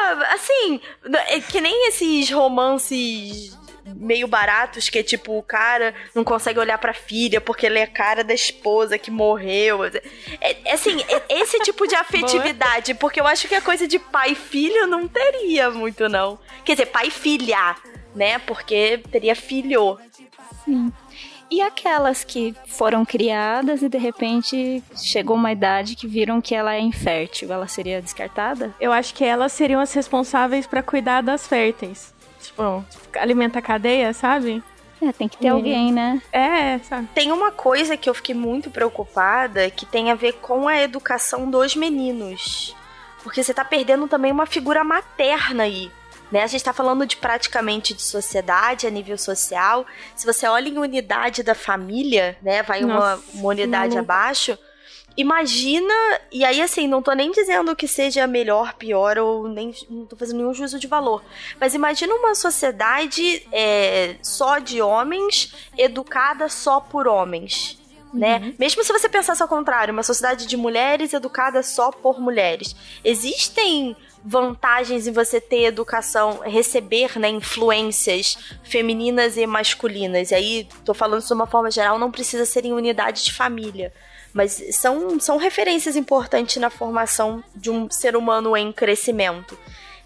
É, 0.05 0.35
assim, 0.35 0.81
é 1.29 1.41
que 1.41 1.61
nem 1.61 1.89
esses 1.89 2.31
romances 2.31 3.57
meio 3.85 4.27
baratos, 4.27 4.89
que 4.89 4.99
é 4.99 5.03
tipo, 5.03 5.39
o 5.39 5.43
cara 5.43 5.95
não 6.15 6.25
consegue 6.25 6.59
olhar 6.59 6.79
pra 6.79 6.95
filha 6.95 7.41
porque 7.41 7.67
ele 7.67 7.79
é 7.79 7.85
a 7.85 7.87
cara 7.87 8.23
da 8.23 8.35
esposa 8.35 8.99
que 8.99 9.11
morreu. 9.11 9.85
É, 9.85 10.57
é 10.65 10.73
assim, 10.73 11.01
é 11.09 11.41
esse 11.41 11.59
tipo 11.61 11.87
de 11.87 11.95
afetividade, 11.97 12.95
porque 12.95 13.21
eu 13.21 13.27
acho 13.27 13.49
que 13.49 13.55
a 13.55 13.61
coisa 13.61 13.87
de 13.87 13.99
pai 13.99 14.33
e 14.33 14.35
filho 14.35 14.87
não 14.87 15.09
teria 15.09 15.71
muito, 15.71 16.09
não. 16.09 16.39
Quer 16.65 16.73
dizer, 16.73 16.87
pai 16.87 17.09
e 17.09 17.11
filha, 17.11 17.77
né? 18.15 18.39
Porque 18.41 19.03
teria 19.11 19.35
filho. 19.35 19.99
Sim. 20.65 20.93
E 21.51 21.61
aquelas 21.61 22.25
que 22.25 22.55
foram 22.67 23.05
criadas 23.05 23.83
e 23.83 23.89
de 23.89 23.99
repente 23.99 24.83
chegou 24.97 25.37
uma 25.37 25.53
idade 25.53 25.95
que 25.95 26.07
viram 26.07 26.41
que 26.41 26.55
ela 26.55 26.75
é 26.75 26.81
infértil, 26.81 27.53
ela 27.53 27.69
seria 27.69 28.01
descartada? 28.01 28.75
Eu 28.81 28.91
acho 28.91 29.13
que 29.13 29.23
elas 29.23 29.53
seriam 29.53 29.79
as 29.79 29.93
responsáveis 29.93 30.67
para 30.67 30.83
cuidar 30.83 31.21
das 31.21 31.47
férteis. 31.47 32.15
Tipo, 32.91 33.19
alimenta 33.19 33.59
a 33.59 33.63
cadeia, 33.63 34.13
sabe? 34.13 34.63
É, 35.01 35.13
tem 35.13 35.29
que 35.29 35.37
ter 35.37 35.49
alguém, 35.49 35.93
né? 35.93 36.23
É, 36.33 36.79
sabe? 36.79 37.09
Tem 37.13 37.33
uma 37.33 37.51
coisa 37.51 37.97
que 37.97 38.09
eu 38.09 38.15
fiquei 38.15 38.35
muito 38.35 38.71
preocupada 38.71 39.69
que 39.71 39.85
tem 39.85 40.13
a 40.13 40.15
ver 40.15 40.35
com 40.35 40.69
a 40.69 40.81
educação 40.81 41.51
dos 41.51 41.75
meninos. 41.75 42.77
Porque 43.23 43.43
você 43.43 43.53
tá 43.53 43.65
perdendo 43.65 44.07
também 44.07 44.31
uma 44.31 44.47
figura 44.47 44.85
materna 44.85 45.65
aí. 45.65 45.91
Né? 46.31 46.43
A 46.43 46.47
gente 46.47 46.61
está 46.61 46.73
falando 46.73 47.05
de 47.05 47.17
praticamente 47.17 47.93
de 47.93 48.03
sociedade 48.03 48.87
a 48.87 48.91
nível 48.91 49.19
social. 49.19 49.85
Se 50.15 50.25
você 50.25 50.47
olha 50.47 50.69
em 50.69 50.79
unidade 50.79 51.43
da 51.43 51.55
família, 51.55 52.39
né? 52.41 52.63
Vai 52.63 52.81
Nossa, 52.81 53.17
uma, 53.17 53.41
uma 53.41 53.49
unidade 53.51 53.99
abaixo. 53.99 54.57
Imagina, 55.17 55.93
e 56.31 56.45
aí 56.45 56.63
assim, 56.63 56.89
não 56.89 57.03
tô 57.03 57.13
nem 57.13 57.31
dizendo 57.31 57.77
que 57.77 57.87
seja 57.87 58.27
melhor, 58.27 58.75
pior, 58.75 59.19
ou 59.19 59.47
nem 59.47 59.75
não 59.91 60.07
tô 60.07 60.17
fazendo 60.17 60.39
nenhum 60.39 60.55
juízo 60.55 60.79
de 60.79 60.87
valor. 60.87 61.23
Mas 61.61 61.75
imagina 61.75 62.15
uma 62.15 62.35
sociedade 62.35 63.47
é, 63.53 64.17
só 64.23 64.59
de 64.59 64.81
homens, 64.81 65.55
educada 65.77 66.49
só 66.49 66.81
por 66.81 67.07
homens. 67.07 67.79
Né? 68.13 68.39
Uhum. 68.39 68.55
Mesmo 68.59 68.85
se 68.85 68.93
você 68.93 69.09
pensasse 69.09 69.43
ao 69.43 69.49
contrário, 69.49 69.93
uma 69.93 70.03
sociedade 70.03 70.47
de 70.47 70.57
mulheres 70.57 71.15
educada 71.15 71.63
só 71.63 71.91
por 71.91 72.21
mulheres. 72.21 72.77
Existem 73.03 73.97
vantagens 74.25 75.07
em 75.07 75.13
você 75.13 75.41
ter 75.41 75.65
educação, 75.65 76.41
receber 76.45 77.19
né, 77.19 77.29
influências 77.29 78.37
femininas 78.63 79.37
e 79.37 79.47
masculinas. 79.47 80.31
E 80.31 80.35
aí, 80.35 80.69
tô 80.85 80.95
falando 80.95 81.21
isso 81.21 81.29
de 81.29 81.35
uma 81.35 81.47
forma 81.47 81.71
geral, 81.71 81.99
não 81.99 82.11
precisa 82.11 82.45
ser 82.45 82.65
em 82.65 82.73
unidade 82.73 83.25
de 83.25 83.33
família. 83.33 83.93
Mas 84.33 84.63
são, 84.73 85.21
são 85.21 85.37
referências 85.37 85.95
importantes 85.95 86.57
na 86.57 86.71
formação 86.71 87.43
de 87.55 87.71
um 87.71 87.91
ser 87.91 88.17
humano 88.17 88.57
em 88.57 88.73
crescimento. 88.73 89.59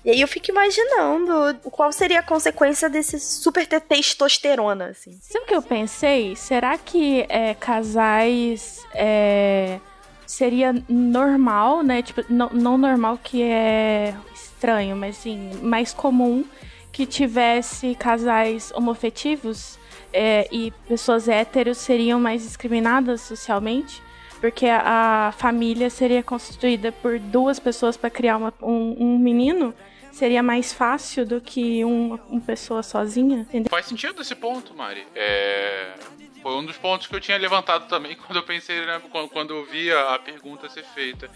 E 0.04 0.10
aí 0.10 0.20
eu 0.20 0.28
fico 0.28 0.50
imaginando 0.50 1.58
qual 1.64 1.90
seria 1.90 2.20
a 2.20 2.22
consequência 2.22 2.88
desse 2.88 3.18
super 3.18 3.66
ter 3.66 3.80
testosterona, 3.80 4.86
assim. 4.86 5.18
Sabe 5.20 5.44
o 5.44 5.48
que 5.48 5.54
eu 5.56 5.62
pensei? 5.62 6.36
Será 6.36 6.78
que 6.78 7.26
é, 7.28 7.54
casais 7.54 8.86
é, 8.94 9.80
seria 10.24 10.72
normal, 10.88 11.82
né? 11.82 12.02
Tipo, 12.02 12.22
não, 12.28 12.50
não 12.50 12.78
normal 12.78 13.18
que 13.20 13.42
é 13.42 14.14
estranho, 14.32 14.96
mas 14.96 15.16
sim, 15.16 15.50
mais 15.60 15.92
comum 15.92 16.44
que 16.92 17.04
tivesse 17.04 17.96
casais 17.96 18.72
homofetivos 18.76 19.76
é, 20.12 20.46
e 20.52 20.70
pessoas 20.86 21.28
héteros 21.28 21.78
seriam 21.78 22.20
mais 22.20 22.42
discriminadas 22.42 23.22
socialmente? 23.22 24.00
Porque 24.40 24.66
a, 24.66 25.32
família 25.38 25.90
seria 25.90 26.22
constituída 26.22 26.92
por 26.92 27.18
duas 27.18 27.58
pessoas 27.58 27.96
para 27.96 28.10
criar 28.10 28.36
uma, 28.36 28.52
um, 28.62 28.96
um, 28.98 29.18
menino, 29.18 29.74
seria 30.12 30.42
mais 30.42 30.72
fácil 30.72 31.26
do 31.26 31.40
que 31.40 31.84
um, 31.84 32.18
uma 32.28 32.40
pessoa 32.40 32.82
sozinha. 32.82 33.40
Entendeu? 33.40 33.70
Faz 33.70 33.86
sentido 33.86 34.22
esse 34.22 34.34
ponto, 34.34 34.74
Mari. 34.74 35.06
É... 35.14 35.94
Foi 36.42 36.54
um 36.54 36.64
dos 36.64 36.76
pontos 36.76 37.08
que 37.08 37.14
eu 37.16 37.20
tinha 37.20 37.36
levantado 37.36 37.88
também 37.88 38.14
quando 38.26 38.36
eu 38.36 38.42
pensei, 38.42 38.84
né, 38.86 39.00
quando, 39.10 39.28
quando 39.28 39.54
eu 39.54 39.64
vi 39.64 39.92
a 39.92 40.18
pergunta 40.18 40.68
ser 40.68 40.84
feita. 40.84 41.30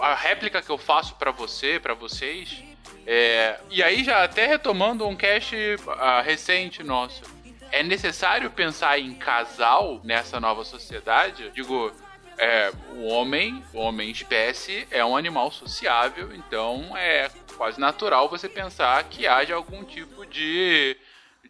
A 0.00 0.14
réplica 0.14 0.60
que 0.60 0.70
eu 0.70 0.78
faço 0.78 1.14
para 1.16 1.30
você, 1.30 1.78
para 1.78 1.94
vocês, 1.94 2.62
é... 3.06 3.58
e 3.70 3.82
aí 3.82 4.04
já 4.04 4.24
até 4.24 4.46
retomando 4.46 5.06
um 5.06 5.16
cast 5.16 5.54
uh, 5.56 6.22
recente 6.22 6.82
nosso, 6.82 7.22
é 7.70 7.82
necessário 7.82 8.50
pensar 8.50 8.98
em 8.98 9.14
casal 9.14 10.00
nessa 10.04 10.38
nova 10.38 10.64
sociedade? 10.64 11.50
Digo, 11.54 11.90
é, 12.42 12.72
o 12.96 13.04
homem, 13.04 13.62
o 13.72 13.78
homem 13.78 14.10
espécie, 14.10 14.84
é 14.90 15.04
um 15.04 15.16
animal 15.16 15.52
sociável, 15.52 16.34
então 16.34 16.96
é 16.96 17.30
quase 17.56 17.78
natural 17.78 18.28
você 18.28 18.48
pensar 18.48 19.04
que 19.04 19.28
haja 19.28 19.54
algum 19.54 19.84
tipo 19.84 20.26
de, 20.26 20.96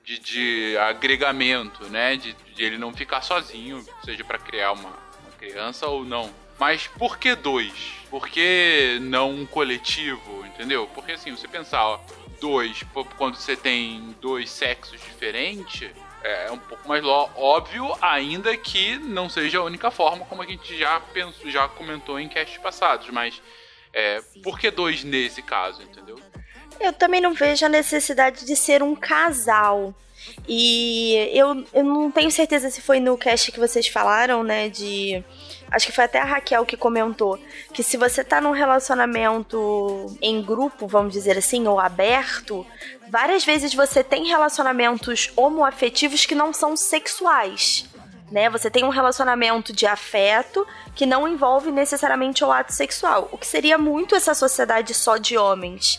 de, 0.04 0.18
de 0.18 0.76
agregamento, 0.76 1.88
né? 1.88 2.16
De, 2.16 2.34
de, 2.34 2.62
ele 2.62 2.76
não 2.76 2.92
ficar 2.92 3.22
sozinho, 3.22 3.82
seja 4.04 4.22
para 4.22 4.38
criar 4.38 4.72
uma, 4.72 4.90
uma 4.90 5.32
criança 5.38 5.86
ou 5.86 6.04
não. 6.04 6.30
Mas 6.58 6.86
por 6.88 7.16
que 7.16 7.34
dois? 7.34 7.94
Por 8.10 8.28
que 8.28 8.98
não 9.00 9.30
um 9.30 9.46
coletivo, 9.46 10.44
entendeu? 10.44 10.86
Porque 10.94 11.12
assim, 11.12 11.30
você 11.30 11.48
pensar, 11.48 11.86
ó, 11.86 12.00
dois, 12.38 12.84
quando 13.16 13.36
você 13.36 13.56
tem 13.56 14.14
dois 14.20 14.50
sexos 14.50 15.00
diferentes, 15.00 15.90
é 16.22 16.50
um 16.50 16.58
pouco 16.58 16.88
mais 16.88 17.04
óbvio, 17.04 17.96
ainda 18.00 18.56
que 18.56 18.96
não 18.98 19.28
seja 19.28 19.58
a 19.58 19.64
única 19.64 19.90
forma, 19.90 20.24
como 20.24 20.42
a 20.42 20.46
gente 20.46 20.76
já 20.78 21.00
pensou, 21.00 21.50
já 21.50 21.68
comentou 21.68 22.18
em 22.18 22.28
casts 22.28 22.58
passados, 22.58 23.08
mas 23.10 23.40
é, 23.92 24.20
por 24.42 24.58
que 24.58 24.70
dois 24.70 25.04
nesse 25.04 25.42
caso, 25.42 25.82
entendeu? 25.82 26.18
Eu 26.80 26.92
também 26.92 27.20
não 27.20 27.34
vejo 27.34 27.64
a 27.66 27.68
necessidade 27.68 28.44
de 28.44 28.56
ser 28.56 28.82
um 28.82 28.94
casal. 28.94 29.94
E 30.48 31.30
eu, 31.32 31.64
eu 31.72 31.84
não 31.84 32.10
tenho 32.10 32.30
certeza 32.30 32.70
se 32.70 32.80
foi 32.80 32.98
no 33.00 33.16
cast 33.16 33.52
que 33.52 33.60
vocês 33.60 33.86
falaram, 33.86 34.42
né, 34.42 34.68
de 34.68 35.22
acho 35.70 35.86
que 35.86 35.92
foi 35.92 36.04
até 36.04 36.18
a 36.18 36.24
Raquel 36.24 36.66
que 36.66 36.76
comentou, 36.76 37.38
que 37.72 37.82
se 37.82 37.96
você 37.96 38.22
tá 38.22 38.40
num 38.40 38.50
relacionamento 38.50 40.14
em 40.20 40.42
grupo, 40.42 40.86
vamos 40.86 41.12
dizer 41.12 41.38
assim, 41.38 41.66
ou 41.66 41.80
aberto, 41.80 42.66
várias 43.08 43.44
vezes 43.44 43.72
você 43.72 44.04
tem 44.04 44.26
relacionamentos 44.26 45.32
homoafetivos 45.36 46.26
que 46.26 46.34
não 46.34 46.52
são 46.52 46.76
sexuais. 46.76 47.88
Né? 48.30 48.48
Você 48.48 48.70
tem 48.70 48.82
um 48.82 48.88
relacionamento 48.88 49.74
de 49.74 49.86
afeto 49.86 50.66
que 50.94 51.04
não 51.04 51.28
envolve 51.28 51.70
necessariamente 51.70 52.42
o 52.42 52.50
ato 52.50 52.72
sexual, 52.72 53.28
o 53.30 53.38
que 53.38 53.46
seria 53.46 53.76
muito 53.76 54.14
essa 54.14 54.34
sociedade 54.34 54.94
só 54.94 55.18
de 55.18 55.36
homens 55.36 55.98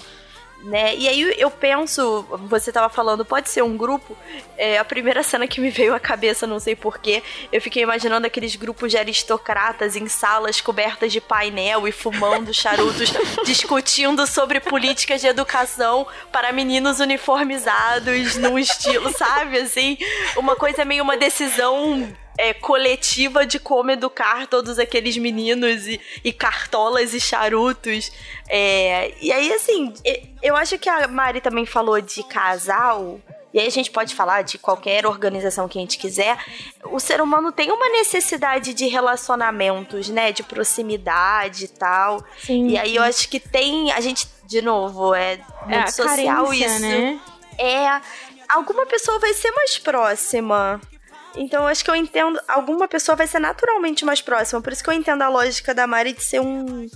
né? 0.64 0.96
E 0.96 1.08
aí 1.08 1.36
eu 1.38 1.52
penso, 1.52 2.26
você 2.48 2.72
tava 2.72 2.88
falando, 2.90 3.26
pode 3.26 3.50
ser 3.50 3.62
um 3.62 3.76
grupo. 3.76 4.18
É, 4.58 4.78
a 4.78 4.86
primeira 4.86 5.22
cena 5.22 5.46
que 5.46 5.60
me 5.60 5.70
veio 5.70 5.94
à 5.94 6.00
cabeça, 6.00 6.48
não 6.48 6.60
sei 6.60 6.76
porquê, 6.76 7.22
eu 7.52 7.62
fiquei 7.62 7.84
imaginando 7.84 8.26
aqueles 8.26 8.56
grupos 8.56 8.92
de 8.92 8.98
aristocratas 8.98 9.96
em 9.96 10.08
salas 10.08 10.62
cobertas 10.62 11.12
de 11.12 11.20
painel 11.20 11.88
e 11.88 11.92
fumando 11.92 12.54
charutos, 12.56 13.14
discutindo 13.46 14.26
sobre 14.26 14.60
políticas 14.60 15.20
de 15.20 15.28
educação 15.28 16.08
para 16.32 16.52
meninos 16.54 17.00
uniformizados 17.00 18.38
num 18.38 18.58
estilo, 18.58 19.12
sabe? 19.12 19.58
Assim, 19.58 19.98
uma 20.38 20.56
coisa 20.56 20.86
meio 20.86 21.04
uma 21.04 21.18
decisão 21.18 22.08
é, 22.38 22.54
coletiva 22.54 23.46
de 23.46 23.60
como 23.60 23.92
educar 23.92 24.48
todos 24.48 24.80
aqueles 24.80 25.18
meninos 25.18 25.88
e, 25.88 26.00
e 26.24 26.32
cartolas 26.32 27.14
e 27.14 27.20
charutos. 27.20 28.12
É, 28.50 29.14
e 29.22 29.32
aí, 29.32 29.52
assim, 29.54 29.94
eu 30.42 30.56
acho 30.56 30.78
que 30.78 30.90
a 30.90 31.08
Mari 31.08 31.42
também 31.42 31.66
falou 31.66 32.00
de 32.02 32.24
casal. 32.24 33.20
E 33.54 33.60
aí 33.60 33.68
a 33.68 33.72
gente 33.72 33.92
pode 33.92 34.16
falar 34.16 34.42
de 34.42 34.58
qualquer 34.58 35.06
organização 35.06 35.68
que 35.68 35.78
a 35.78 35.82
gente 35.82 36.00
quiser. 36.00 36.38
O 36.86 37.00
ser 37.00 37.22
humano 37.22 37.52
tem 37.52 37.72
uma 37.72 37.88
necessidade 37.88 38.74
de 38.74 38.88
relacionamentos, 38.88 40.10
né? 40.10 40.32
De 40.32 40.42
proximidade 40.42 41.66
e 41.66 41.68
tal. 41.68 42.24
Sim. 42.40 42.70
E 42.70 42.78
aí 42.80 42.96
eu 42.96 43.04
acho 43.04 43.30
que 43.30 43.40
tem. 43.40 43.92
A 43.92 44.02
gente, 44.02 44.28
de 44.48 44.60
novo, 44.60 45.14
é 45.14 45.38
muito 45.68 45.72
é 45.72 45.88
social 45.88 46.46
carência, 46.48 46.66
isso. 46.66 46.82
Né? 46.82 47.22
É. 47.60 48.02
Alguma 48.50 48.88
pessoa 48.88 49.20
vai 49.20 49.34
ser 49.36 49.52
mais 49.52 49.78
próxima 49.78 50.82
Então 51.36 51.64
eu 51.64 51.68
acho 51.68 51.84
que 51.84 51.90
eu 51.90 51.96
entendo. 51.96 52.40
Alguma 52.48 52.88
pessoa 52.88 53.16
vai 53.16 53.28
ser 53.28 53.40
naturalmente 53.40 54.06
mais 54.06 54.22
próxima. 54.22 54.62
Por 54.62 54.74
isso 54.74 54.84
que 54.84 54.90
eu 54.90 54.94
entendo 54.94 55.22
a 55.22 55.30
lógica 55.30 55.74
da 55.74 55.88
Mari 55.88 56.14
de 56.14 56.24
ser 56.24 56.40
um, 56.40 56.88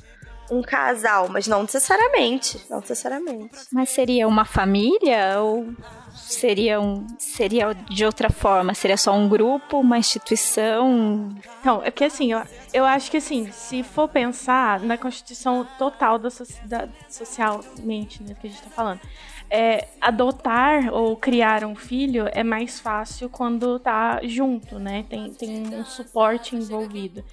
um 0.51 0.61
casal, 0.61 1.27
mas 1.29 1.47
não 1.47 1.61
necessariamente. 1.63 2.63
Não 2.69 2.79
necessariamente. 2.79 3.57
Mas 3.71 3.89
seria 3.89 4.27
uma 4.27 4.45
família 4.45 5.39
ou 5.39 5.73
seria, 6.15 6.79
um, 6.79 7.05
seria 7.19 7.73
de 7.73 8.05
outra 8.05 8.29
forma? 8.29 8.73
Seria 8.73 8.97
só 8.97 9.13
um 9.13 9.27
grupo, 9.27 9.79
uma 9.79 9.97
instituição? 9.97 11.29
Então, 11.59 11.81
é 11.83 11.91
que 11.91 12.03
assim, 12.03 12.31
eu, 12.31 12.41
eu 12.73 12.85
acho 12.85 13.11
que 13.11 13.17
assim, 13.17 13.51
se 13.51 13.83
for 13.83 14.07
pensar 14.07 14.79
na 14.79 14.97
constituição 14.97 15.67
total 15.77 16.17
da 16.17 16.29
sociedade, 16.29 16.91
socialmente, 17.09 18.23
né, 18.23 18.35
que 18.39 18.47
a 18.47 18.49
gente 18.49 18.61
tá 18.61 18.69
falando, 18.69 18.99
é, 19.49 19.87
adotar 20.01 20.93
ou 20.93 21.15
criar 21.15 21.63
um 21.63 21.75
filho 21.75 22.27
é 22.33 22.43
mais 22.43 22.79
fácil 22.79 23.29
quando 23.29 23.79
tá 23.79 24.19
junto, 24.23 24.77
né? 24.77 25.05
Tem, 25.09 25.31
tem 25.33 25.67
um 25.73 25.85
suporte 25.85 26.55
envolvido. 26.55 27.23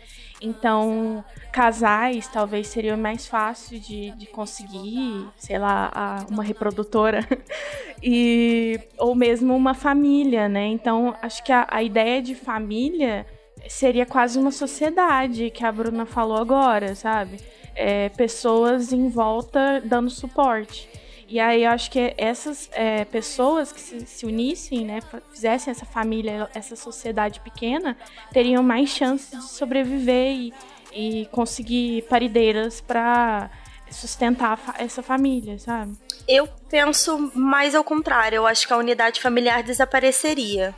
Então, 0.41 1.25
casais 1.53 2.29
talvez 2.29 2.69
seria 2.69 2.97
mais 2.97 3.27
fácil 3.27 3.81
de, 3.81 4.11
de 4.13 4.27
conseguir, 4.27 5.29
sei 5.37 5.59
lá, 5.59 5.91
a, 5.95 6.27
uma 6.31 6.43
reprodutora. 6.43 7.21
e, 8.03 8.79
ou 8.99 9.15
mesmo 9.15 9.57
uma 9.57 9.75
família, 9.75 10.49
né? 10.49 10.67
Então, 10.67 11.17
acho 11.23 11.43
que 11.43 11.53
a, 11.53 11.67
a 11.69 11.83
ideia 11.83 12.21
de 12.23 12.35
família 12.35 13.27
seria 13.69 14.05
quase 14.05 14.39
uma 14.39 14.51
sociedade 14.51 15.51
que 15.51 15.65
a 15.65 15.73
Bruna 15.73 16.07
falou 16.07 16.37
agora, 16.37 16.95
sabe? 16.95 17.39
É, 17.75 18.09
pessoas 18.11 18.93
em 18.93 19.09
volta 19.09 19.83
dando 19.85 20.11
suporte. 20.11 20.89
E 21.29 21.41
aí 21.41 21.65
eu 21.65 21.71
acho 21.71 21.91
que 21.91 22.15
essas 22.19 22.69
é, 22.73 23.05
pessoas 23.05 23.73
que 23.73 23.81
se, 23.81 24.07
se, 24.07 24.27
unissem, 24.27 24.85
né, 24.85 25.01
fizessem 25.33 25.71
essa 25.71 25.87
família, 25.87 26.49
essa 26.55 26.77
sociedade 26.77 27.41
pequena, 27.41 27.97
teriam 28.33 28.63
mais 28.63 28.91
chances 28.91 29.31
de 29.31 29.49
sobreviver 29.49 30.33
e, 30.33 30.55
e 30.93 31.27
conseguir 31.27 32.03
parideiras 32.03 32.81
para 32.81 33.51
sustentar 33.91 34.59
essa 34.79 35.03
família, 35.03 35.59
sabe? 35.59 35.97
Eu 36.27 36.49
penso 36.69 37.31
mais 37.35 37.75
ao 37.75 37.85
contrário. 37.85 38.37
Eu 38.37 38.47
acho 38.47 38.67
que 38.67 38.73
a 38.73 38.77
unidade 38.77 39.21
familiar 39.21 39.63
desapareceria. 39.63 40.75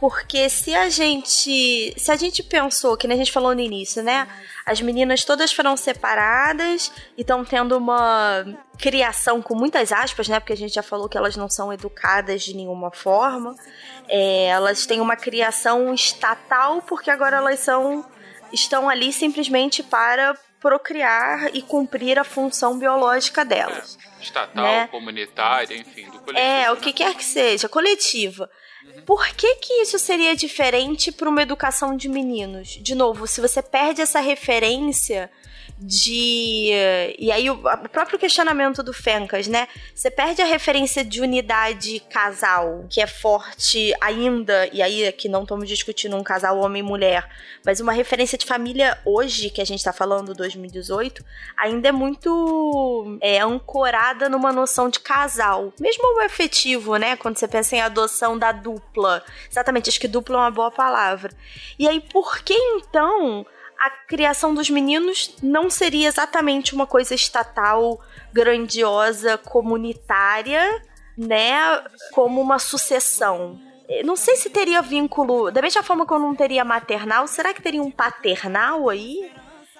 Porque 0.00 0.48
se 0.48 0.74
a 0.74 0.88
gente. 0.88 1.94
Se 1.94 2.10
a 2.10 2.16
gente 2.16 2.42
pensou, 2.42 2.96
que 2.96 3.06
nem 3.06 3.16
a 3.16 3.18
gente 3.18 3.30
falou 3.30 3.54
no 3.54 3.60
início, 3.60 4.02
né? 4.02 4.26
As 4.64 4.80
meninas 4.80 5.24
todas 5.24 5.52
foram 5.52 5.76
separadas 5.76 6.90
e 7.18 7.20
estão 7.20 7.44
tendo 7.44 7.76
uma 7.76 8.46
criação 8.78 9.42
com 9.42 9.54
muitas 9.54 9.92
aspas, 9.92 10.26
né? 10.26 10.40
Porque 10.40 10.54
a 10.54 10.56
gente 10.56 10.72
já 10.72 10.82
falou 10.82 11.06
que 11.06 11.18
elas 11.18 11.36
não 11.36 11.50
são 11.50 11.70
educadas 11.70 12.42
de 12.42 12.56
nenhuma 12.56 12.90
forma. 12.90 13.54
É, 14.08 14.46
elas 14.46 14.86
têm 14.86 15.02
uma 15.02 15.16
criação 15.16 15.92
estatal 15.92 16.80
porque 16.80 17.10
agora 17.10 17.36
elas 17.36 17.60
são 17.60 18.02
estão 18.50 18.88
ali 18.88 19.12
simplesmente 19.12 19.82
para 19.82 20.34
procriar 20.60 21.54
e 21.54 21.62
cumprir 21.62 22.18
a 22.18 22.24
função 22.24 22.78
biológica 22.78 23.44
delas. 23.44 23.98
É, 24.18 24.22
estatal, 24.22 24.64
né? 24.64 24.86
comunitária, 24.88 25.76
enfim, 25.76 26.06
do 26.10 26.20
coletivo. 26.20 26.38
É, 26.38 26.70
o 26.70 26.76
que 26.76 26.92
quer 26.92 27.14
que 27.14 27.24
seja, 27.24 27.68
coletiva. 27.68 28.48
Por 29.06 29.26
que, 29.34 29.56
que 29.56 29.72
isso 29.82 29.98
seria 29.98 30.36
diferente 30.36 31.10
para 31.10 31.28
uma 31.28 31.42
educação 31.42 31.96
de 31.96 32.08
meninos? 32.08 32.78
De 32.80 32.94
novo, 32.94 33.26
se 33.26 33.40
você 33.40 33.62
perde 33.62 34.00
essa 34.00 34.20
referência 34.20 35.30
de. 35.80 36.70
E 37.18 37.32
aí, 37.32 37.48
o, 37.48 37.54
o, 37.54 37.88
próprio 37.88 38.18
questionamento 38.18 38.82
do 38.82 38.92
Fencas, 38.92 39.48
né? 39.48 39.66
Você 39.94 40.10
perde 40.10 40.42
a 40.42 40.44
referência 40.44 41.04
de 41.04 41.20
unidade 41.20 42.00
casal, 42.10 42.84
que 42.90 43.00
é 43.00 43.06
forte 43.06 43.94
ainda, 44.00 44.68
e 44.72 44.82
aí 44.82 45.06
aqui 45.06 45.28
não 45.28 45.42
estamos 45.42 45.68
discutindo 45.68 46.16
um 46.16 46.22
casal 46.22 46.58
homem 46.58 46.80
e 46.80 46.82
mulher, 46.82 47.26
mas 47.64 47.80
uma 47.80 47.92
referência 47.92 48.36
de 48.36 48.44
família 48.44 48.98
hoje, 49.04 49.48
que 49.48 49.62
a 49.62 49.64
gente 49.64 49.78
está 49.78 49.92
falando, 49.92 50.34
2018, 50.34 51.24
ainda 51.56 51.88
é 51.88 51.92
muito 51.92 53.18
é, 53.20 53.40
ancorada 53.40 54.28
numa 54.28 54.52
noção 54.52 54.90
de 54.90 55.00
casal. 55.00 55.72
Mesmo 55.80 56.18
o 56.18 56.22
efetivo, 56.22 56.96
né? 56.96 57.16
Quando 57.16 57.38
você 57.38 57.48
pensa 57.48 57.76
em 57.76 57.80
adoção 57.80 58.38
da 58.38 58.52
dupla. 58.52 59.24
Exatamente, 59.50 59.88
acho 59.88 60.00
que 60.00 60.08
dupla 60.08 60.36
é 60.36 60.40
uma 60.40 60.50
boa 60.50 60.70
palavra. 60.70 61.32
E 61.78 61.88
aí, 61.88 62.00
por 62.00 62.40
que 62.42 62.54
então 62.54 63.46
a 63.80 63.88
criação 63.88 64.54
dos 64.54 64.68
meninos 64.68 65.34
não 65.42 65.70
seria 65.70 66.06
exatamente 66.06 66.74
uma 66.74 66.86
coisa 66.86 67.14
estatal, 67.14 67.98
grandiosa, 68.30 69.38
comunitária, 69.38 70.82
né? 71.16 71.82
Como 72.12 72.42
uma 72.42 72.58
sucessão. 72.58 73.58
Não 74.04 74.16
sei 74.16 74.36
se 74.36 74.50
teria 74.50 74.82
vínculo. 74.82 75.50
Da 75.50 75.62
mesma 75.62 75.82
forma 75.82 76.06
que 76.06 76.12
eu 76.12 76.18
não 76.18 76.34
teria 76.34 76.64
maternal, 76.64 77.26
será 77.26 77.54
que 77.54 77.62
teria 77.62 77.82
um 77.82 77.90
paternal 77.90 78.90
aí? 78.90 79.32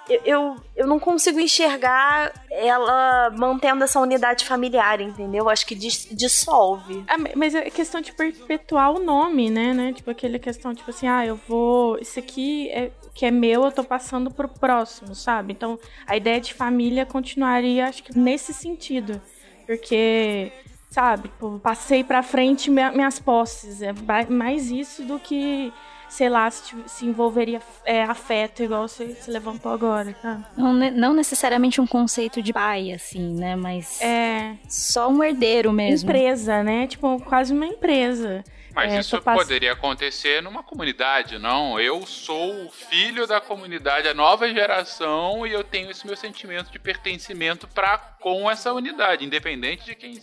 Eu, 0.08 0.20
eu, 0.24 0.56
eu 0.76 0.86
não 0.86 0.98
consigo 0.98 1.38
enxergar 1.38 2.32
ela 2.50 3.30
mantendo 3.30 3.84
essa 3.84 4.00
unidade 4.00 4.44
familiar, 4.44 5.00
entendeu? 5.00 5.48
Acho 5.48 5.66
que 5.66 5.74
dis, 5.74 6.08
dissolve. 6.10 7.04
Ah, 7.08 7.16
mas 7.36 7.54
é 7.54 7.70
questão 7.70 8.00
de 8.00 8.12
perpetuar 8.12 8.92
o 8.92 8.98
nome, 8.98 9.50
né, 9.50 9.72
né? 9.72 9.92
Tipo, 9.92 10.10
aquela 10.10 10.38
questão, 10.38 10.74
tipo 10.74 10.90
assim, 10.90 11.06
ah, 11.06 11.24
eu 11.24 11.38
vou. 11.48 11.98
Isso 11.98 12.18
aqui 12.18 12.68
é 12.70 12.90
que 13.14 13.26
é 13.26 13.30
meu, 13.30 13.64
eu 13.64 13.72
tô 13.72 13.84
passando 13.84 14.30
pro 14.30 14.48
próximo, 14.48 15.14
sabe? 15.14 15.52
Então, 15.52 15.78
a 16.06 16.16
ideia 16.16 16.40
de 16.40 16.54
família 16.54 17.04
continuaria, 17.04 17.86
acho 17.86 18.02
que 18.02 18.16
nesse 18.16 18.54
sentido. 18.54 19.20
Porque 19.66 20.52
sabe? 20.90 21.28
Tipo, 21.28 21.58
passei 21.60 22.02
pra 22.02 22.22
frente 22.22 22.70
minhas 22.70 23.18
posses. 23.18 23.80
É 23.80 23.92
mais 24.28 24.70
isso 24.70 25.04
do 25.04 25.18
que 25.18 25.72
sei 26.10 26.28
lá, 26.28 26.50
se, 26.50 26.74
se 26.86 27.06
envolveria 27.06 27.62
é, 27.84 28.02
afeto, 28.02 28.62
igual 28.62 28.86
você 28.86 29.14
se 29.14 29.30
levantou 29.30 29.72
agora, 29.72 30.12
tá? 30.20 30.50
Não, 30.56 30.72
não 30.72 31.14
necessariamente 31.14 31.80
um 31.80 31.86
conceito 31.86 32.42
de 32.42 32.52
pai, 32.52 32.92
assim, 32.92 33.34
né? 33.34 33.56
Mas. 33.56 34.00
É. 34.02 34.56
Só 34.68 35.08
um 35.08 35.22
herdeiro 35.22 35.72
mesmo. 35.72 36.10
Empresa, 36.10 36.62
né? 36.62 36.86
Tipo, 36.86 37.20
quase 37.22 37.52
uma 37.54 37.66
empresa. 37.66 38.44
Mas 38.74 38.92
é, 38.92 39.00
isso 39.00 39.20
pass... 39.20 39.36
poderia 39.36 39.72
acontecer 39.72 40.42
numa 40.42 40.62
comunidade, 40.62 41.38
não? 41.38 41.78
Eu 41.80 42.06
sou 42.06 42.66
o 42.66 42.70
filho 42.70 43.26
da 43.26 43.40
comunidade, 43.40 44.08
a 44.08 44.14
nova 44.14 44.48
geração, 44.48 45.46
e 45.46 45.52
eu 45.52 45.64
tenho 45.64 45.90
esse 45.90 46.06
meu 46.06 46.16
sentimento 46.16 46.70
de 46.70 46.78
pertencimento 46.78 47.66
para 47.68 47.98
com 47.98 48.50
essa 48.50 48.72
unidade, 48.72 49.24
independente 49.24 49.84
de 49.84 49.94
quem 49.94 50.20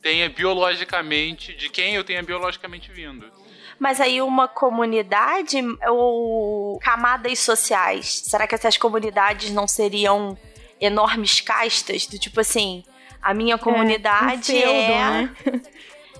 tenha 0.00 0.28
biologicamente, 0.30 1.54
de 1.54 1.68
quem 1.68 1.94
eu 1.94 2.04
tenha 2.04 2.22
biologicamente 2.22 2.90
vindo. 2.90 3.30
Mas 3.82 4.00
aí 4.00 4.22
uma 4.22 4.46
comunidade 4.46 5.60
ou 5.88 6.78
camadas 6.78 7.40
sociais, 7.40 8.22
será 8.24 8.46
que 8.46 8.54
essas 8.54 8.76
comunidades 8.76 9.50
não 9.50 9.66
seriam 9.66 10.38
enormes 10.80 11.40
castas 11.40 12.06
do 12.06 12.16
tipo 12.16 12.38
assim, 12.38 12.84
a 13.20 13.34
minha 13.34 13.58
comunidade 13.58 14.56
é, 14.56 14.68
um 14.68 14.72
feudo, 14.72 14.78
é... 14.78 15.10
Né? 15.10 15.34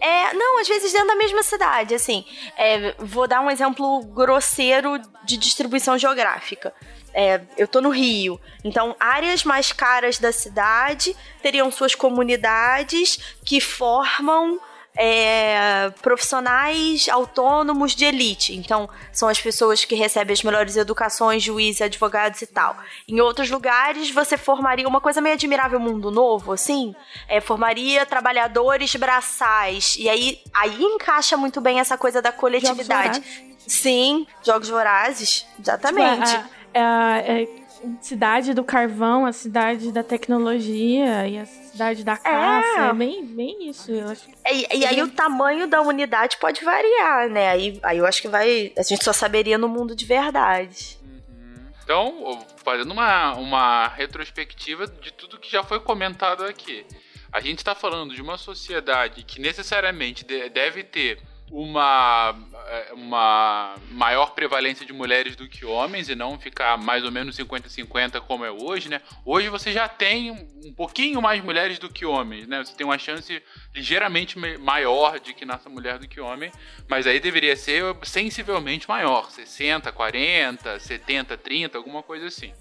É, 0.05 0.35
não, 0.35 0.59
às 0.59 0.67
vezes 0.67 0.93
dentro 0.93 1.07
da 1.07 1.15
mesma 1.15 1.45
cidade, 1.45 1.95
assim. 1.95 2.25
É, 2.57 2.93
vou 2.99 3.29
dar 3.29 3.41
um 3.41 3.49
exemplo 3.49 4.03
grosseiro 4.07 5.01
de 5.23 5.37
distribuição 5.37 5.97
geográfica. 5.97 6.75
É, 7.15 7.43
eu 7.57 7.69
tô 7.69 7.81
no 7.81 7.91
Rio, 7.91 8.41
então 8.65 8.97
áreas 8.99 9.45
mais 9.45 9.71
caras 9.71 10.19
da 10.19 10.33
cidade 10.33 11.15
teriam 11.41 11.71
suas 11.71 11.95
comunidades 11.95 13.37
que 13.45 13.61
formam 13.61 14.59
é, 14.97 15.91
profissionais 16.03 17.09
autônomos 17.09 17.95
de 17.95 18.05
elite. 18.05 18.55
Então, 18.55 18.89
são 19.13 19.29
as 19.29 19.41
pessoas 19.41 19.85
que 19.85 19.95
recebem 19.95 20.33
as 20.33 20.43
melhores 20.43 20.77
educações, 20.77 21.43
juízes, 21.43 21.83
advogados 21.83 22.43
e 22.43 22.47
tal. 22.47 22.77
Em 23.09 23.21
outros 23.21 23.51
lugares, 23.51 24.11
você 24.11 24.37
formaria 24.37 24.87
uma 24.87 25.01
coisa 25.01 25.21
meio 25.21 25.35
admirável 25.35 25.81
mundo 25.81 26.11
novo, 26.11 26.53
assim. 26.53 26.95
É, 27.29 27.41
formaria 27.41 28.05
trabalhadores 28.05 28.95
braçais. 28.97 29.97
E 29.99 30.09
aí, 30.09 30.41
aí 30.53 30.83
encaixa 30.83 31.37
muito 31.37 31.61
bem 31.61 31.81
essa 31.81 31.97
coisa 31.97 32.21
da 32.21 32.33
coletividade. 32.33 33.23
Sim, 33.67 34.27
jogos 34.43 34.69
vorazes, 34.69 35.47
exatamente. 35.59 36.31
Tipo, 36.31 36.49
a, 36.75 36.81
a, 36.81 37.19
a, 37.19 37.62
cidade 38.01 38.55
do 38.55 38.65
carvão, 38.65 39.27
a 39.27 39.33
cidade 39.33 39.93
da 39.93 40.03
tecnologia 40.03 41.27
e 41.27 41.39
a 41.39 41.47
cidade 41.47 42.05
da 42.05 42.17
caça. 42.17 42.81
É, 42.81 42.89
é 42.89 42.93
bem, 42.93 43.25
bem 43.27 43.69
isso, 43.69 43.91
eu 43.91 44.09
acho. 44.09 44.29
E, 44.51 44.79
e 44.79 44.87
aí 44.87 45.03
o 45.03 45.11
tamanho 45.11 45.67
da 45.67 45.81
unidade 45.81 46.37
pode 46.39 46.65
variar, 46.65 47.29
né? 47.29 47.51
Aí, 47.51 47.81
aí 47.83 47.99
eu 47.99 48.07
acho 48.07 48.23
que 48.23 48.29
vai. 48.29 48.73
A 48.77 48.83
gente 48.83 49.05
só 49.05 49.13
saberia 49.13 49.59
no 49.59 49.69
mundo 49.69 49.95
de 49.95 50.05
verdade. 50.05 50.99
Uhum. 51.03 51.67
Então, 51.85 52.47
fazendo 52.57 52.93
uma, 52.93 53.35
uma 53.35 53.89
retrospectiva 53.89 54.87
de 54.87 55.13
tudo 55.13 55.39
que 55.39 55.51
já 55.51 55.63
foi 55.63 55.81
comentado 55.81 56.45
aqui. 56.45 56.85
A 57.33 57.41
gente 57.41 57.59
está 57.59 57.75
falando 57.75 58.15
de 58.15 58.21
uma 58.21 58.37
sociedade 58.37 59.23
que 59.23 59.41
necessariamente 59.41 60.25
deve 60.25 60.85
ter 60.85 61.19
uma, 61.53 62.35
é, 62.67 62.93
uma 62.95 63.75
maior 63.91 64.31
prevalência 64.31 64.87
de 64.87 64.93
mulheres 64.93 65.37
do 65.37 65.47
que 65.47 65.67
homens 65.67 66.09
e 66.09 66.15
não 66.15 66.39
ficar 66.39 66.79
mais 66.79 67.05
ou 67.05 67.13
menos 67.13 67.37
50-50 67.37 68.23
como 68.23 68.43
é 68.43 68.51
hoje, 68.51 68.89
né? 68.89 69.03
Hoje 69.23 69.51
você 69.51 69.71
já 69.71 69.87
tem 69.87 70.31
um 70.31 70.73
pouquinho 70.73 71.21
mais 71.21 71.45
mulheres 71.45 71.79
do 71.79 71.91
que 71.91 72.07
homens, 72.07 72.49
né? 72.49 72.65
Você 72.65 72.75
tem 72.75 72.87
uma 72.87 72.99
chance 72.99 73.43
ligeiramente 73.75 74.39
maior 74.39 75.21
de 75.21 75.35
que 75.35 75.45
nasça 75.45 75.69
mulher 75.69 75.99
do 75.99 76.09
que 76.09 76.23
homem, 76.23 76.51
mas 76.89 77.07
aí 77.07 77.21
deveria 77.21 77.55
ser 77.55 77.85
sensivelmente 78.03 78.89
maior, 78.89 79.31
60, 79.31 79.93
40, 79.93 80.81
70, 80.81 81.37
30, 81.37 81.77
alguma 81.77 82.03
coisa 82.03 82.29
assim 82.29 82.55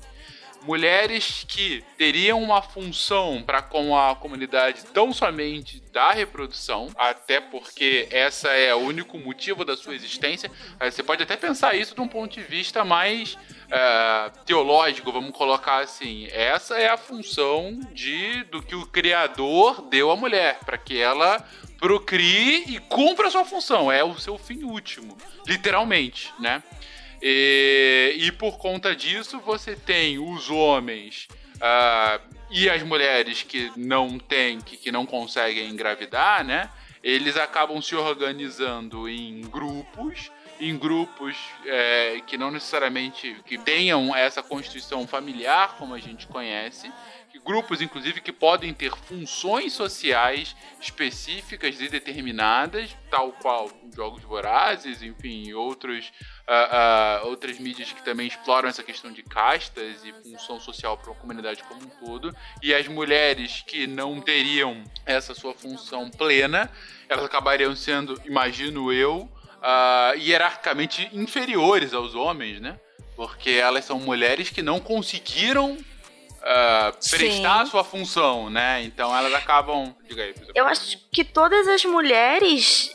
mulheres 0.64 1.46
que 1.48 1.84
teriam 1.98 2.42
uma 2.42 2.62
função 2.62 3.44
para 3.44 3.62
com 3.62 3.98
a 3.98 4.16
comunidade 4.16 4.86
tão 4.86 5.14
somente 5.14 5.82
da 5.92 6.12
reprodução, 6.12 6.90
até 6.96 7.40
porque 7.40 8.08
essa 8.12 8.50
é 8.50 8.74
o 8.74 8.80
único 8.80 9.18
motivo 9.18 9.66
da 9.66 9.76
sua 9.76 9.96
existência. 9.96 10.52
Você 10.80 11.04
pode 11.04 11.24
até 11.24 11.36
pensar 11.36 11.76
isso 11.76 11.96
de 11.96 12.02
um 12.02 12.08
ponto 12.08 12.34
de 12.34 12.44
vista 12.44 12.86
mais 12.86 13.34
uh, 13.34 14.44
teológico, 14.46 15.12
vamos 15.12 15.32
colocar 15.32 15.80
assim. 15.80 16.28
Essa 16.32 16.78
é 16.78 16.90
a 16.90 16.98
função 16.98 17.80
de 17.94 18.44
do 18.46 18.62
que 18.62 18.76
o 18.76 18.86
Criador 18.86 19.82
deu 19.90 20.12
à 20.12 20.16
mulher, 20.16 20.60
para 20.66 20.78
que 20.78 21.00
ela 21.00 21.44
procrie 21.80 22.64
e 22.68 22.80
cumpra 22.80 23.28
a 23.28 23.32
sua 23.32 23.44
função. 23.44 23.92
É 23.92 24.04
o 24.04 24.18
seu 24.20 24.38
fim 24.38 24.64
último, 24.64 25.18
literalmente, 25.48 26.32
né? 26.40 26.62
E, 27.22 28.16
e 28.18 28.32
por 28.32 28.58
conta 28.58 28.96
disso, 28.96 29.40
você 29.40 29.76
tem 29.76 30.18
os 30.18 30.50
homens 30.50 31.28
uh, 31.58 32.22
e 32.50 32.70
as 32.70 32.82
mulheres 32.84 33.44
que 33.44 33.72
não 33.76 34.18
têm, 34.18 34.60
que, 34.60 34.76
que 34.76 34.92
não 34.92 35.06
conseguem 35.06 35.70
engravidar, 35.70 36.44
né? 36.44 36.70
Eles 37.04 37.38
acabam 37.38 37.82
se 37.82 37.96
organizando 37.96 39.08
em 39.08 39.42
grupos 39.42 40.32
em 40.60 40.78
grupos 40.78 41.36
é, 41.66 42.22
que 42.28 42.38
não 42.38 42.52
necessariamente 42.52 43.36
que 43.48 43.58
tenham 43.58 44.16
essa 44.16 44.44
constituição 44.44 45.08
familiar 45.08 45.76
como 45.76 45.96
a 45.96 46.00
gente 46.00 46.28
conhece 46.28 46.92
grupos, 47.44 47.82
inclusive, 47.82 48.22
que 48.22 48.32
podem 48.32 48.74
ter 48.74 48.92
funções 48.96 49.74
sociais 49.74 50.56
específicas 50.80 51.80
e 51.82 51.88
determinadas, 51.88 52.96
tal 53.10 53.32
qual 53.34 53.70
jogos 53.96 54.24
vorazes, 54.24 55.02
enfim, 55.02 55.52
outros, 55.54 56.12
uh, 56.52 57.24
uh, 57.24 57.30
outras 57.30 57.58
mídias 57.58 57.94
que 57.94 58.04
também 58.04 58.28
exploram 58.28 58.68
essa 58.68 58.84
questão 58.84 59.12
de 59.12 59.24
castas 59.24 60.04
e 60.04 60.14
função 60.30 60.60
social 60.60 60.98
para 60.98 61.14
a 61.14 61.16
comunidade 61.16 61.64
como 61.64 61.82
um 61.82 62.06
todo. 62.06 62.36
E 62.62 62.74
as 62.74 62.88
mulheres 62.88 63.64
que 63.66 63.88
não 63.88 64.20
teriam 64.20 64.84
essa 65.06 65.34
sua 65.34 65.54
função 65.54 66.12
plena, 66.12 66.70
elas 67.08 67.24
acabariam 67.24 67.76
sendo, 67.76 68.22
imagino 68.26 68.92
eu, 68.92 69.30
uh, 69.62 70.18
hierarquicamente 70.18 71.10
inferiores 71.14 71.94
aos 71.94 72.14
homens, 72.16 72.60
né? 72.60 72.78
Porque 73.16 73.52
elas 73.52 73.86
são 73.86 74.00
mulheres 74.00 74.50
que 74.50 74.62
não 74.62 74.80
conseguiram 74.80 75.74
uh, 75.74 77.10
prestar 77.10 77.62
a 77.62 77.66
sua 77.66 77.84
função, 77.84 78.50
né? 78.50 78.84
Então 78.84 79.16
elas 79.16 79.34
acabam. 79.34 79.96
Diga 80.08 80.24
aí, 80.24 80.36
Eu 80.54 80.66
acho 80.66 80.98
que 81.12 81.24
todas 81.24 81.68
as 81.68 81.86
mulheres. 81.86 82.94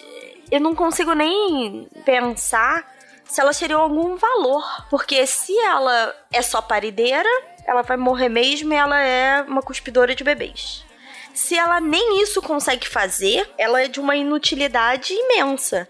Eu 0.48 0.60
não 0.60 0.76
consigo 0.76 1.12
nem 1.12 1.88
pensar 2.04 2.95
se 3.28 3.40
elas 3.40 3.58
teriam 3.58 3.80
algum 3.80 4.16
valor. 4.16 4.64
Porque 4.88 5.26
se 5.26 5.56
ela 5.58 6.14
é 6.32 6.42
só 6.42 6.60
parideira, 6.60 7.28
ela 7.66 7.82
vai 7.82 7.96
morrer 7.96 8.28
mesmo 8.28 8.72
e 8.72 8.76
ela 8.76 9.00
é 9.00 9.42
uma 9.42 9.62
cuspidora 9.62 10.14
de 10.14 10.24
bebês. 10.24 10.84
Se 11.34 11.56
ela 11.56 11.80
nem 11.80 12.22
isso 12.22 12.40
consegue 12.40 12.88
fazer, 12.88 13.48
ela 13.58 13.82
é 13.82 13.88
de 13.88 14.00
uma 14.00 14.16
inutilidade 14.16 15.12
imensa. 15.12 15.88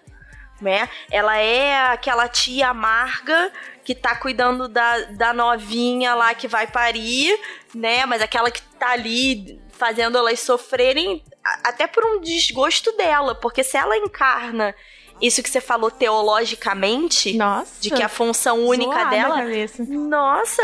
Né? 0.61 0.89
Ela 1.11 1.37
é 1.37 1.77
aquela 1.89 2.27
tia 2.29 2.69
amarga 2.69 3.53
que 3.85 3.95
tá 3.95 4.17
cuidando 4.17 4.67
da, 4.67 5.01
da 5.13 5.33
novinha 5.33 6.15
lá 6.15 6.35
que 6.35 6.49
vai 6.49 6.67
parir, 6.67 7.39
né? 7.75 8.07
Mas 8.07 8.23
aquela 8.23 8.51
que 8.51 8.63
tá 8.63 8.93
ali 8.93 9.61
fazendo 9.71 10.17
elas 10.19 10.41
sofrerem 10.41 11.23
até 11.63 11.87
por 11.87 12.05
um 12.05 12.21
desgosto 12.21 12.91
dela, 12.97 13.35
porque 13.35 13.63
se 13.63 13.77
ela 13.77 13.97
encarna 13.97 14.75
isso 15.21 15.43
que 15.43 15.49
você 15.49 15.61
falou 15.61 15.91
teologicamente, 15.91 17.35
nossa, 17.35 17.81
de 17.81 17.91
que 17.91 18.03
a 18.03 18.09
função 18.09 18.67
única 18.67 19.05
dela, 19.05 19.43
nossa, 19.89 20.63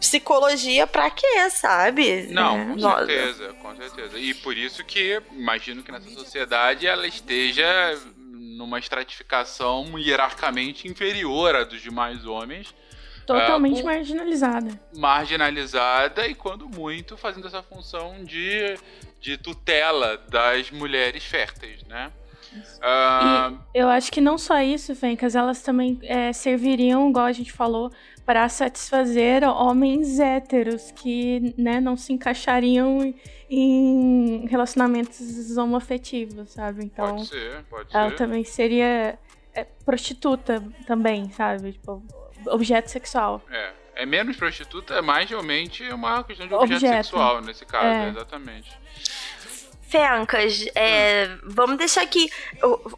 psicologia 0.00 0.86
pra 0.86 1.10
quê, 1.10 1.50
sabe? 1.50 2.28
Não, 2.30 2.58
é, 2.58 2.66
com 2.66 2.80
certeza, 2.80 3.52
com 3.54 3.76
certeza. 3.76 4.18
E 4.18 4.34
por 4.34 4.56
isso 4.56 4.84
que 4.84 5.20
imagino 5.32 5.82
que 5.82 5.92
nessa 5.92 6.10
sociedade 6.10 6.86
ela 6.86 7.06
esteja 7.06 7.98
numa 8.24 8.78
estratificação 8.78 9.98
hierarquicamente 9.98 10.88
inferior 10.88 11.54
à 11.54 11.64
dos 11.64 11.80
demais 11.80 12.24
homens. 12.26 12.74
Totalmente 13.26 13.82
uh, 13.82 13.84
marginalizada. 13.84 14.80
Marginalizada 14.96 16.26
e, 16.26 16.34
quando 16.34 16.66
muito, 16.68 17.16
fazendo 17.16 17.46
essa 17.46 17.62
função 17.62 18.24
de, 18.24 18.74
de 19.20 19.36
tutela 19.36 20.16
das 20.28 20.70
mulheres 20.70 21.24
férteis, 21.24 21.82
né? 21.84 22.10
Uh... 22.56 23.58
eu 23.74 23.88
acho 23.88 24.10
que 24.10 24.20
não 24.20 24.38
só 24.38 24.60
isso, 24.60 24.94
Fencas, 24.94 25.34
elas 25.34 25.62
também 25.62 25.98
é, 26.02 26.32
serviriam, 26.32 27.08
igual 27.10 27.26
a 27.26 27.32
gente 27.32 27.52
falou, 27.52 27.90
para 28.24 28.48
satisfazer 28.48 29.42
homens 29.44 30.18
héteros 30.20 30.90
que 30.90 31.54
né, 31.56 31.80
não 31.80 31.96
se 31.96 32.12
encaixariam 32.12 33.14
em 33.48 34.46
relacionamentos 34.46 35.56
homoafetivos, 35.56 36.50
sabe? 36.50 36.84
Então, 36.84 37.16
pode 37.16 37.28
ser, 37.28 37.64
pode 37.70 37.96
ela 37.96 38.10
ser. 38.10 38.16
também 38.16 38.44
seria 38.44 39.18
é, 39.54 39.64
prostituta 39.84 40.62
também, 40.86 41.30
sabe? 41.30 41.72
Tipo, 41.72 42.02
objeto 42.46 42.90
sexual. 42.90 43.42
É. 43.50 43.72
É 43.98 44.06
menos 44.06 44.36
prostituta, 44.36 44.94
é 44.94 45.02
mais 45.02 45.28
realmente 45.28 45.82
uma 45.90 46.22
questão 46.22 46.46
de 46.46 46.54
objeto, 46.54 46.84
objeto. 46.84 47.04
sexual 47.04 47.40
nesse 47.40 47.66
caso, 47.66 47.86
é. 47.86 48.08
exatamente. 48.10 48.70
Fencas, 49.88 50.66
é, 50.74 51.30
vamos 51.42 51.78
deixar 51.78 52.02
aqui. 52.02 52.30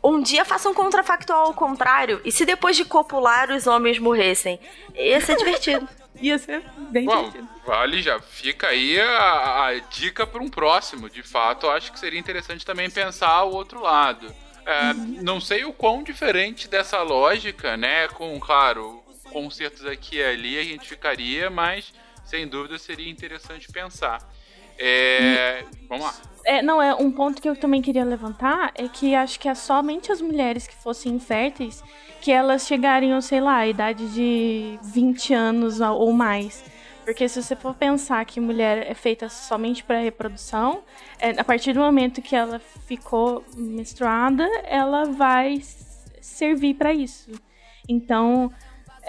Um 0.03 0.21
dia 0.21 0.45
faça 0.45 0.69
um 0.69 0.75
contrafactual 0.75 1.47
ao 1.47 1.55
contrário. 1.55 2.21
E 2.25 2.33
se 2.33 2.45
depois 2.45 2.77
de 2.77 2.85
copular 2.85 3.51
os 3.51 3.67
homens 3.67 3.99
morressem? 3.99 4.59
Ia 4.95 5.21
ser 5.21 5.37
divertido. 5.37 5.89
Ia 6.21 6.37
ser 6.39 6.63
bem 6.91 7.05
Bom, 7.07 7.31
divertido. 7.31 7.49
Vale, 7.65 8.03
já 8.03 8.21
fica 8.21 8.67
aí 8.67 9.01
a, 9.01 9.67
a 9.67 9.79
dica 9.89 10.27
para 10.27 10.43
um 10.43 10.51
próximo. 10.51 11.09
De 11.09 11.23
fato, 11.23 11.67
eu 11.67 11.71
acho 11.71 11.93
que 11.93 11.99
seria 11.99 12.19
interessante 12.19 12.67
também 12.67 12.91
pensar 12.91 13.45
o 13.45 13.55
outro 13.55 13.81
lado. 13.81 14.27
É, 14.67 14.91
uhum. 14.91 15.19
Não 15.23 15.41
sei 15.41 15.65
o 15.65 15.73
quão 15.73 16.03
diferente 16.03 16.69
dessa 16.69 17.01
lógica, 17.03 17.77
né? 17.77 18.09
Com, 18.09 18.39
claro, 18.41 19.03
concertos 19.33 19.87
aqui 19.87 20.17
e 20.17 20.23
ali 20.23 20.59
a 20.59 20.65
gente 20.65 20.89
ficaria, 20.89 21.49
mas 21.49 21.95
sem 22.25 22.47
dúvida 22.47 22.79
seria 22.79 23.09
interessante 23.09 23.71
pensar. 23.71 24.19
É, 24.81 25.65
vamos 25.89 26.05
lá. 26.05 26.15
É, 26.45 26.63
não, 26.63 26.81
é 26.81 26.95
um 26.95 27.13
ponto 27.13 27.41
que 27.41 27.49
eu 27.49 27.55
também 27.55 27.83
queria 27.83 28.05
levantar 28.05 28.73
é 28.75 28.89
que 28.89 29.15
acho 29.15 29.39
que 29.39 29.49
é 29.49 29.55
somente 29.55 30.11
as 30.11 30.21
mulheres 30.23 30.67
que 30.67 30.75
fossem 30.75 31.13
inférteis 31.13 31.83
que 32.21 32.33
elas 32.33 32.67
chegariam, 32.67 33.21
sei 33.21 33.41
lá, 33.41 33.57
à 33.57 33.67
idade 33.67 34.13
de 34.13 34.79
20 34.83 35.35
anos 35.35 35.81
ou 35.81 36.13
mais. 36.13 36.63
Porque 37.05 37.29
se 37.29 37.43
você 37.43 37.57
for 37.57 37.75
pensar 37.75 38.25
que 38.25 38.39
mulher 38.39 38.91
é 38.91 38.95
feita 38.95 39.29
somente 39.29 39.83
para 39.83 40.01
reprodução, 40.01 40.83
é, 41.19 41.31
a 41.31 41.45
partir 41.45 41.73
do 41.73 41.81
momento 41.81 42.21
que 42.21 42.37
ela 42.37 42.59
ficou 42.87 43.45
menstruada, 43.57 44.47
ela 44.65 45.07
vai 45.07 45.61
servir 46.21 46.75
para 46.75 46.93
isso. 46.93 47.31
Então, 47.89 48.53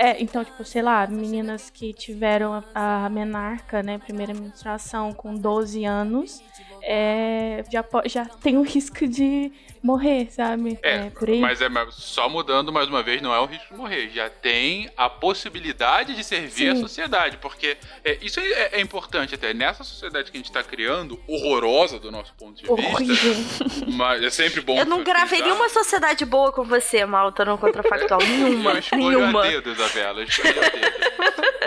é, 0.02 0.20
então, 0.20 0.44
tipo, 0.44 0.66
sei 0.66 0.82
lá, 0.82 1.06
meninas 1.06 1.70
que 1.70 1.94
tiveram 1.94 2.64
a, 2.74 3.06
a 3.06 3.10
menarca, 3.10 3.84
né, 3.84 4.00
primeira 4.00 4.34
menstruação 4.34 5.14
com 5.14 5.36
12 5.36 5.86
anos, 5.86 6.42
é, 6.82 7.64
já, 7.72 7.86
já 8.06 8.26
tem 8.26 8.58
o 8.58 8.64
risco 8.64 9.08
de 9.08 9.52
morrer, 9.84 10.28
sabe? 10.32 10.80
É, 10.84 11.08
é 11.08 11.10
por 11.10 11.30
aí. 11.30 11.40
mas 11.40 11.62
é 11.62 11.68
só 11.90 12.30
mudando 12.30 12.72
mais 12.72 12.88
uma 12.88 13.02
vez, 13.02 13.22
não 13.22 13.34
é 13.34 13.40
o 13.40 13.46
risco 13.46 13.74
de 13.74 13.80
morrer, 13.80 14.10
já 14.10 14.30
tem 14.30 14.90
a 14.96 15.10
possibilidade 15.10 16.16
de 16.16 16.24
servir 16.24 16.52
Sim. 16.52 16.70
a 16.70 16.76
sociedade, 16.76 17.38
porque 17.38 17.78
é, 18.04 18.18
isso 18.22 18.40
é, 18.40 18.70
é, 18.74 18.82
importante 18.82 19.36
até 19.36 19.54
nessa 19.54 19.84
sociedade 19.84 20.32
que 20.32 20.38
a 20.38 20.40
gente 20.40 20.50
está 20.50 20.64
criando, 20.64 21.20
horrorosa 21.28 22.00
do 22.00 22.12
nosso 22.12 22.34
ponto 22.36 22.56
de 22.56 23.14
vista, 23.14 23.86
mas 23.94 24.24
é 24.24 24.30
sempre 24.30 24.62
bom. 24.62 24.78
Eu 24.78 24.86
não 24.86 25.04
gravei 25.04 25.42
nenhuma 25.42 25.70
sociedade 25.70 26.26
boa 26.26 26.52
com 26.52 26.64
você, 26.64 27.06
Malta, 27.06 27.44
no 27.44 27.58
contrafactual, 27.58 28.20
nenhuma, 28.22 28.74
eu 28.92 28.98
nenhuma. 28.98 29.42
A 29.46 29.48
dedo, 29.48 29.76
Dedo. 29.94 30.26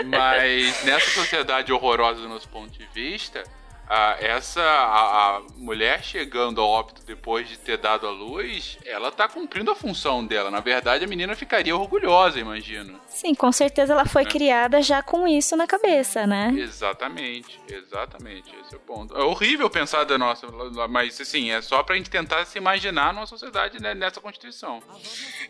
mas 0.05 0.83
nessa 0.83 1.09
sociedade 1.11 1.71
horrorosa 1.71 2.21
do 2.21 2.29
nosso 2.29 2.47
ponto 2.49 2.71
de 2.77 2.85
vista 2.93 3.43
a, 3.87 4.17
essa 4.19 4.61
a, 4.61 5.37
a, 5.37 5.41
mulher 5.57 6.03
chegando 6.03 6.61
ao 6.61 6.67
óbito 6.67 7.03
depois 7.05 7.47
de 7.47 7.57
ter 7.57 7.77
dado 7.77 8.07
a 8.07 8.11
luz, 8.11 8.77
ela 8.85 9.11
tá 9.11 9.27
cumprindo 9.27 9.71
a 9.71 9.75
função 9.75 10.25
dela. 10.25 10.49
Na 10.49 10.59
verdade, 10.59 11.05
a 11.05 11.07
menina 11.07 11.35
ficaria 11.35 11.75
orgulhosa, 11.75 12.39
imagino. 12.39 12.99
Sim, 13.07 13.35
com 13.35 13.51
certeza 13.51 13.93
ela 13.93 14.05
foi 14.05 14.23
né? 14.23 14.29
criada 14.29 14.81
já 14.81 15.01
com 15.01 15.27
isso 15.27 15.55
na 15.55 15.67
cabeça, 15.67 16.25
né? 16.25 16.53
Exatamente, 16.57 17.59
exatamente. 17.69 18.55
Esse 18.61 18.73
é 18.73 18.77
o 18.77 18.81
ponto. 18.81 19.15
É 19.15 19.23
horrível 19.23 19.69
pensar 19.69 20.03
da 20.03 20.17
nossa, 20.17 20.47
mas 20.89 21.19
assim, 21.21 21.51
é 21.51 21.61
só 21.61 21.83
pra 21.83 21.95
gente 21.95 22.09
tentar 22.09 22.45
se 22.45 22.57
imaginar 22.57 23.13
numa 23.13 23.27
sociedade 23.27 23.81
né, 23.81 23.93
nessa 23.93 24.19
constituição. 24.19 24.81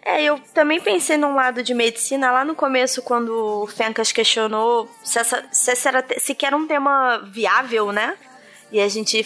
É, 0.02 0.24
eu 0.24 0.40
também 0.54 0.82
pensei 0.82 1.18
num 1.18 1.36
lado 1.36 1.64
de 1.64 1.74
medicina 1.74 2.32
lá 2.32 2.44
no 2.44 2.56
começo, 2.56 3.02
quando 3.02 3.64
o 3.64 3.68
Fencas 3.68 4.12
questionou 4.12 4.90
se, 5.04 5.20
essa, 5.20 5.48
se, 5.52 5.72
essa 5.72 5.90
era, 5.90 6.06
se 6.20 6.38
era 6.44 6.56
um 6.56 6.68
tema 6.68 7.18
viável, 7.20 7.92
né? 7.92 8.18
E 8.72 8.80
a 8.82 8.88
gente 8.88 9.26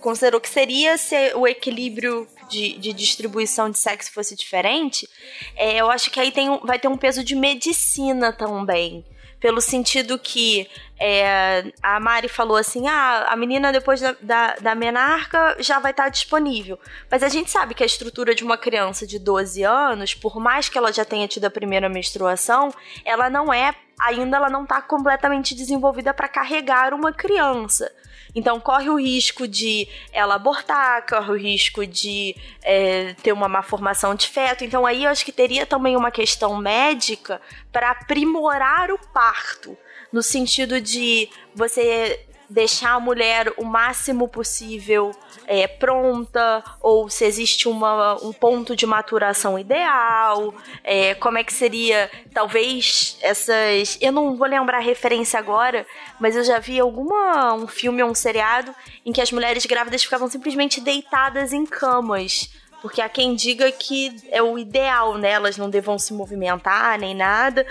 considerou 0.00 0.40
que 0.40 0.48
seria 0.48 0.98
se 0.98 1.32
o 1.34 1.46
equilíbrio 1.46 2.28
de, 2.48 2.76
de 2.78 2.92
distribuição 2.92 3.70
de 3.70 3.78
sexo 3.78 4.12
fosse 4.12 4.36
diferente, 4.36 5.08
é, 5.56 5.76
eu 5.76 5.90
acho 5.90 6.10
que 6.10 6.20
aí 6.20 6.30
tem, 6.30 6.58
vai 6.62 6.78
ter 6.78 6.88
um 6.88 6.96
peso 6.96 7.24
de 7.24 7.34
medicina 7.34 8.32
também. 8.32 9.04
Pelo 9.40 9.60
sentido 9.60 10.18
que 10.18 10.66
é, 10.98 11.70
a 11.82 12.00
Mari 12.00 12.28
falou 12.28 12.56
assim: 12.56 12.88
ah, 12.88 13.26
a 13.28 13.36
menina 13.36 13.72
depois 13.72 14.00
da, 14.00 14.16
da, 14.22 14.54
da 14.54 14.74
menarca 14.74 15.56
já 15.58 15.78
vai 15.78 15.90
estar 15.90 16.08
disponível. 16.08 16.78
Mas 17.10 17.22
a 17.22 17.28
gente 17.28 17.50
sabe 17.50 17.74
que 17.74 17.82
a 17.82 17.86
estrutura 17.86 18.34
de 18.34 18.42
uma 18.42 18.56
criança 18.56 19.06
de 19.06 19.18
12 19.18 19.62
anos, 19.62 20.14
por 20.14 20.40
mais 20.40 20.70
que 20.70 20.78
ela 20.78 20.90
já 20.90 21.04
tenha 21.04 21.28
tido 21.28 21.44
a 21.44 21.50
primeira 21.50 21.90
menstruação, 21.90 22.72
ela 23.04 23.28
não 23.28 23.52
é, 23.52 23.74
ainda 24.00 24.38
ela 24.38 24.48
não 24.48 24.62
está 24.62 24.80
completamente 24.80 25.54
desenvolvida 25.54 26.14
para 26.14 26.26
carregar 26.26 26.94
uma 26.94 27.12
criança. 27.12 27.92
Então 28.34 28.58
corre 28.58 28.90
o 28.90 28.98
risco 28.98 29.46
de 29.46 29.88
ela 30.12 30.34
abortar, 30.34 31.06
corre 31.06 31.30
o 31.30 31.36
risco 31.36 31.86
de 31.86 32.34
é, 32.62 33.14
ter 33.22 33.32
uma 33.32 33.48
má 33.48 33.62
formação 33.62 34.14
de 34.14 34.28
feto. 34.28 34.64
Então 34.64 34.84
aí 34.84 35.04
eu 35.04 35.10
acho 35.10 35.24
que 35.24 35.32
teria 35.32 35.64
também 35.64 35.96
uma 35.96 36.10
questão 36.10 36.56
médica 36.56 37.40
para 37.72 37.90
aprimorar 37.90 38.90
o 38.90 38.98
parto. 39.12 39.76
No 40.12 40.22
sentido 40.22 40.80
de 40.80 41.28
você 41.54 42.24
deixar 42.48 42.92
a 42.92 43.00
mulher 43.00 43.52
o 43.56 43.64
máximo 43.64 44.28
possível 44.28 45.12
é, 45.46 45.66
pronta, 45.66 46.62
ou 46.80 47.08
se 47.08 47.24
existe 47.24 47.68
uma, 47.68 48.14
um 48.22 48.32
ponto 48.32 48.74
de 48.74 48.86
maturação 48.86 49.58
ideal, 49.58 50.54
é, 50.82 51.14
como 51.14 51.38
é 51.38 51.44
que 51.44 51.52
seria, 51.52 52.10
talvez, 52.32 53.18
essas. 53.20 53.98
Eu 54.00 54.12
não 54.12 54.36
vou 54.36 54.46
lembrar 54.46 54.78
a 54.78 54.80
referência 54.80 55.38
agora, 55.38 55.86
mas 56.18 56.36
eu 56.36 56.44
já 56.44 56.58
vi 56.58 56.78
alguma 56.78 57.54
um 57.54 57.66
filme 57.66 58.02
ou 58.02 58.10
um 58.10 58.14
seriado 58.14 58.74
em 59.04 59.12
que 59.12 59.20
as 59.20 59.32
mulheres 59.32 59.66
grávidas 59.66 60.02
ficavam 60.02 60.28
simplesmente 60.28 60.80
deitadas 60.80 61.52
em 61.52 61.64
camas. 61.64 62.50
Porque 62.80 63.00
há 63.00 63.08
quem 63.08 63.34
diga 63.34 63.72
que 63.72 64.14
é 64.30 64.42
o 64.42 64.58
ideal, 64.58 65.16
né? 65.16 65.30
Elas 65.30 65.56
não 65.56 65.70
devam 65.70 65.98
se 65.98 66.12
movimentar 66.12 66.98
nem 66.98 67.14
nada. 67.14 67.66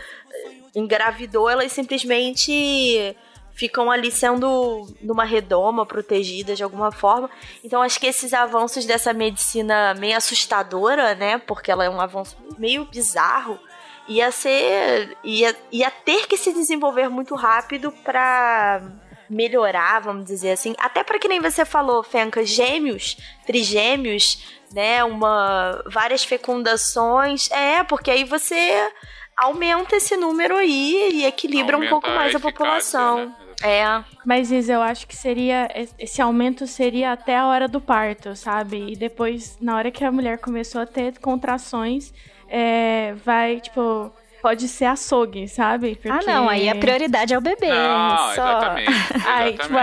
Engravidou, 0.76 1.48
elas 1.48 1.72
simplesmente 1.72 3.16
ficam 3.54 3.92
ali 3.92 4.12
sendo 4.12 4.88
numa 5.02 5.24
redoma, 5.24 5.86
protegidas 5.86 6.58
de 6.58 6.64
alguma 6.64 6.92
forma. 6.92 7.30
Então 7.64 7.82
acho 7.82 8.00
que 8.00 8.08
esses 8.08 8.34
avanços 8.34 8.86
dessa 8.86 9.14
medicina 9.14 9.94
meio 9.96 10.18
assustadora, 10.18 11.16
né? 11.16 11.38
Porque 11.38 11.72
ela 11.72 11.86
é 11.86 11.90
um 11.90 12.02
avanço 12.02 12.36
meio 12.58 12.86
bizarro, 12.86 13.60
ia 14.08 14.32
ser. 14.32 15.18
ia, 15.24 15.56
ia 15.72 15.92
ter 15.92 16.28
que 16.28 16.38
se 16.38 16.52
desenvolver 16.54 17.10
muito 17.10 17.36
rápido 17.36 17.92
para 18.04 18.82
melhorar, 19.30 20.00
vamos 20.02 20.26
dizer 20.26 20.52
assim. 20.52 20.76
Até 20.78 21.04
para 21.04 21.20
que 21.20 21.28
nem 21.28 21.40
você 21.40 21.66
falou, 21.66 22.04
Fenca, 22.04 22.46
gêmeos, 22.46 23.18
trigêmeos, 23.46 24.60
né? 24.74 25.04
Uma. 25.04 25.84
várias 25.86 26.24
fecundações. 26.24 27.50
É, 27.52 27.84
porque 27.84 28.12
aí 28.12 28.24
você 28.24 28.92
aumenta 29.38 29.96
esse 29.96 30.16
número 30.16 30.56
aí 30.56 31.10
e 31.14 31.26
equilibra 31.26 31.76
aumenta 31.76 31.96
um 31.96 32.00
pouco 32.00 32.16
mais 32.16 32.34
a, 32.34 32.38
a 32.38 32.42
população. 32.42 33.26
Né? 33.26 33.36
É. 33.62 34.04
Mas 34.26 34.52
Isa, 34.52 34.74
eu 34.74 34.82
acho 34.82 35.08
que 35.08 35.16
seria. 35.16 35.70
Esse 35.98 36.22
aumento 36.22 36.66
seria 36.68 37.12
até 37.12 37.38
a 37.38 37.48
hora 37.48 37.68
do 37.68 37.80
parto, 37.80 38.36
sabe? 38.36 38.92
E 38.92 38.96
depois, 38.96 39.58
na 39.62 39.76
hora 39.76 39.92
que 39.92 40.04
a 40.04 40.12
mulher 40.12 40.38
começou 40.40 40.82
a 40.82 40.86
ter 40.86 41.18
contrações, 41.20 42.14
é, 42.48 43.14
vai, 43.26 43.60
tipo. 43.60 44.12
Pode 44.42 44.68
ser 44.68 44.84
açougue, 44.84 45.48
sabe? 45.48 45.96
Porque... 45.96 46.10
Ah, 46.10 46.20
não, 46.28 46.50
aí 46.50 46.68
a 46.68 46.76
prioridade 46.76 47.34
é 47.34 47.38
o 47.38 47.40
bebê. 47.40 47.70
Não, 47.70 48.18
só... 48.18 48.32
exatamente. 48.34 48.92
exatamente. 48.92 49.28
Aí, 49.30 49.58
tipo, 49.58 49.74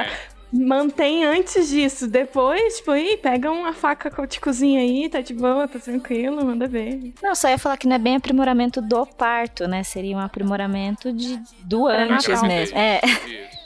mantém 0.52 1.24
antes 1.24 1.68
disso. 1.68 2.06
Depois, 2.06 2.78
tipo, 2.78 2.90
aí, 2.90 3.16
pega 3.16 3.50
uma 3.50 3.72
faca 3.72 4.10
de 4.26 4.40
cozinha 4.40 4.80
aí, 4.80 5.08
tá 5.08 5.20
de 5.20 5.34
boa, 5.34 5.68
tá 5.68 5.78
tranquilo, 5.78 6.44
manda 6.44 6.66
ver. 6.66 7.12
Não, 7.22 7.34
só 7.34 7.48
ia 7.48 7.58
falar 7.58 7.76
que 7.76 7.86
não 7.86 7.96
é 7.96 7.98
bem 7.98 8.16
aprimoramento 8.16 8.80
do 8.80 9.06
parto, 9.06 9.66
né? 9.66 9.82
Seria 9.82 10.16
um 10.16 10.20
aprimoramento 10.20 11.12
de, 11.12 11.40
do 11.64 11.86
antes 11.86 12.42
mesmo. 12.42 12.76
É. 12.76 13.00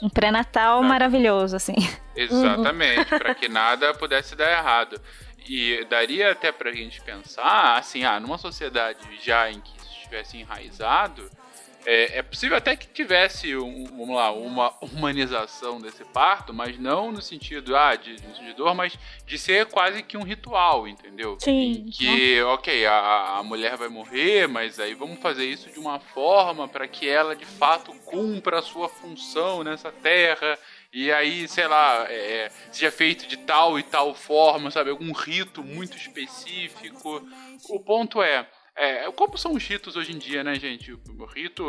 Um 0.01 0.09
pré-natal 0.09 0.83
maravilhoso, 0.83 1.55
assim. 1.55 1.75
Exatamente, 2.15 3.05
para 3.05 3.33
que 3.33 3.47
nada 3.49 3.93
pudesse 3.93 4.35
dar 4.35 4.51
errado. 4.51 4.99
E 5.47 5.85
daria 5.89 6.31
até 6.31 6.51
pra 6.51 6.71
gente 6.71 7.01
pensar, 7.01 7.77
assim, 7.77 8.03
ah, 8.03 8.19
numa 8.19 8.37
sociedade 8.37 8.99
já 9.21 9.49
em 9.51 9.59
que 9.59 9.77
isso 9.77 9.91
estivesse 9.97 10.37
enraizado, 10.37 11.29
é, 11.85 12.17
é, 12.17 12.21
possível 12.23 12.57
até 12.57 12.75
que 12.75 12.87
tivesse, 12.87 13.55
um, 13.55 13.85
vamos 13.85 14.15
lá, 14.15 14.31
uma 14.31 14.73
humanização 14.81 15.79
desse 15.79 16.03
parto, 16.05 16.53
mas 16.53 16.79
não 16.79 17.11
no 17.11 17.21
sentido 17.21 17.75
ah, 17.75 17.95
de, 17.95 18.15
de 18.15 18.53
dor, 18.53 18.73
mas 18.73 18.97
de 19.25 19.37
ser 19.37 19.67
quase 19.67 20.01
que 20.01 20.17
um 20.17 20.23
ritual, 20.23 20.87
entendeu? 20.87 21.37
Sim. 21.39 21.71
Em 21.71 21.89
que, 21.89 22.41
ok, 22.43 22.85
a, 22.85 23.37
a 23.37 23.43
mulher 23.43 23.77
vai 23.77 23.87
morrer, 23.87 24.47
mas 24.47 24.79
aí 24.79 24.95
vamos 24.95 25.19
fazer 25.19 25.45
isso 25.45 25.69
de 25.71 25.79
uma 25.79 25.99
forma 25.99 26.67
para 26.67 26.87
que 26.87 27.07
ela 27.07 27.35
de 27.35 27.45
fato 27.45 27.93
cumpra 28.05 28.59
a 28.59 28.63
sua 28.63 28.89
função 28.89 29.63
nessa 29.63 29.91
terra. 29.91 30.57
E 30.91 31.11
aí, 31.11 31.45
sei 31.47 31.67
lá, 31.67 32.05
é, 32.09 32.49
seja 32.71 32.89
feito 32.89 33.27
de 33.27 33.37
tal 33.37 33.77
e 33.77 33.83
tal 33.83 34.15
forma, 34.15 34.71
sabe? 34.71 34.89
Algum 34.89 35.11
rito 35.11 35.61
muito 35.61 35.97
específico. 35.97 37.21
O 37.69 37.79
ponto 37.81 38.23
é, 38.23 38.47
é, 38.75 39.09
como 39.11 39.37
são 39.37 39.53
os 39.53 39.65
ritos 39.65 39.95
hoje 39.95 40.11
em 40.11 40.17
dia, 40.17 40.43
né, 40.43 40.55
gente? 40.55 40.91
O 40.91 41.25
rito, 41.25 41.63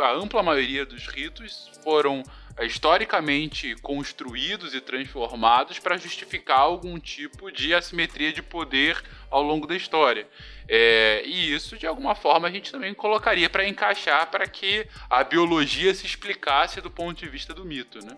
a, 0.00 0.12
ampla 0.12 0.42
maioria 0.42 0.86
dos 0.86 1.08
ritos 1.08 1.68
foram 1.82 2.22
é, 2.56 2.64
historicamente 2.64 3.74
construídos 3.82 4.72
e 4.72 4.80
transformados 4.80 5.80
para 5.80 5.96
justificar 5.96 6.60
algum 6.60 6.96
tipo 6.98 7.50
de 7.50 7.74
assimetria 7.74 8.32
de 8.32 8.40
poder 8.40 9.02
ao 9.28 9.42
longo 9.42 9.66
da 9.66 9.74
história. 9.74 10.28
É, 10.68 11.22
e 11.24 11.52
isso, 11.52 11.76
de 11.76 11.88
alguma 11.88 12.14
forma, 12.14 12.46
a 12.46 12.50
gente 12.52 12.70
também 12.70 12.94
colocaria 12.94 13.50
para 13.50 13.66
encaixar 13.66 14.30
para 14.30 14.46
que 14.46 14.86
a 15.10 15.24
biologia 15.24 15.92
se 15.92 16.06
explicasse 16.06 16.80
do 16.80 16.90
ponto 16.90 17.18
de 17.18 17.28
vista 17.28 17.52
do 17.52 17.64
mito, 17.64 17.98
né? 18.04 18.14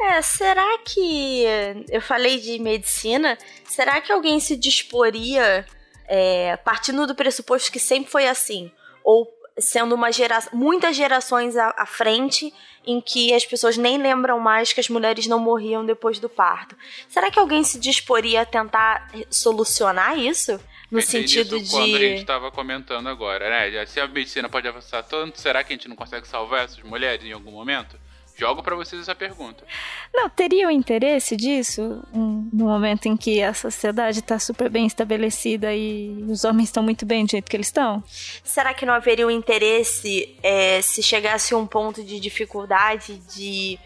É, 0.00 0.22
será 0.22 0.78
que. 0.78 1.44
Eu 1.88 2.00
falei 2.00 2.40
de 2.40 2.58
medicina, 2.58 3.38
será 3.64 4.00
que 4.00 4.10
alguém 4.10 4.40
se 4.40 4.56
disporia 4.56 5.64
é, 6.10 6.56
partindo 6.56 7.06
do 7.06 7.14
pressuposto 7.14 7.70
que 7.70 7.78
sempre 7.78 8.10
foi 8.10 8.26
assim, 8.26 8.70
ou 9.04 9.32
sendo 9.56 9.94
uma 9.94 10.10
gera 10.10 10.42
muitas 10.52 10.96
gerações 10.96 11.56
à, 11.56 11.72
à, 11.78 11.86
frente 11.86 12.52
em 12.84 13.00
que 13.00 13.32
as 13.32 13.46
pessoas 13.46 13.76
nem 13.76 13.96
lembram 13.96 14.40
mais 14.40 14.72
que 14.72 14.80
as 14.80 14.88
mulheres 14.88 15.28
não 15.28 15.38
morriam 15.38 15.86
depois 15.86 16.18
do 16.18 16.28
parto. 16.28 16.76
Será 17.08 17.30
que 17.30 17.38
alguém 17.38 17.62
se 17.62 17.78
disporia 17.78 18.40
a 18.40 18.44
tentar 18.44 19.08
solucionar 19.30 20.18
isso? 20.18 20.52
No 20.90 20.98
Pensei 20.98 21.20
sentido 21.20 21.56
nisso 21.56 21.70
de. 21.70 21.76
Quando 21.76 21.96
a 21.96 21.98
gente 22.00 22.20
estava 22.20 22.50
comentando 22.50 23.08
agora, 23.08 23.48
né? 23.48 23.86
Se 23.86 24.00
a 24.00 24.08
medicina 24.08 24.48
pode 24.48 24.66
avançar 24.66 25.04
tanto, 25.04 25.38
será 25.38 25.62
que 25.62 25.72
a 25.72 25.76
gente 25.76 25.86
não 25.86 25.94
consegue 25.94 26.26
salvar 26.26 26.64
essas 26.64 26.82
mulheres 26.82 27.24
em 27.24 27.32
algum 27.32 27.52
momento? 27.52 27.96
Jogo 28.40 28.62
para 28.62 28.74
vocês 28.74 29.02
essa 29.02 29.14
pergunta. 29.14 29.66
Não, 30.14 30.30
teria 30.30 30.66
o 30.66 30.70
interesse 30.70 31.36
disso 31.36 32.02
no 32.10 32.64
momento 32.64 33.04
em 33.04 33.14
que 33.14 33.42
a 33.42 33.52
sociedade 33.52 34.20
está 34.20 34.38
super 34.38 34.70
bem 34.70 34.86
estabelecida 34.86 35.74
e 35.74 36.24
os 36.26 36.42
homens 36.42 36.70
estão 36.70 36.82
muito 36.82 37.04
bem 37.04 37.26
do 37.26 37.32
jeito 37.32 37.50
que 37.50 37.54
eles 37.54 37.66
estão? 37.66 38.02
Será 38.42 38.72
que 38.72 38.86
não 38.86 38.94
haveria 38.94 39.26
o 39.26 39.30
interesse 39.30 40.34
é, 40.42 40.80
se 40.80 41.02
chegasse 41.02 41.52
a 41.52 41.58
um 41.58 41.66
ponto 41.66 42.02
de 42.02 42.18
dificuldade 42.18 43.18
de 43.36 43.78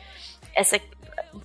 essa 0.54 0.80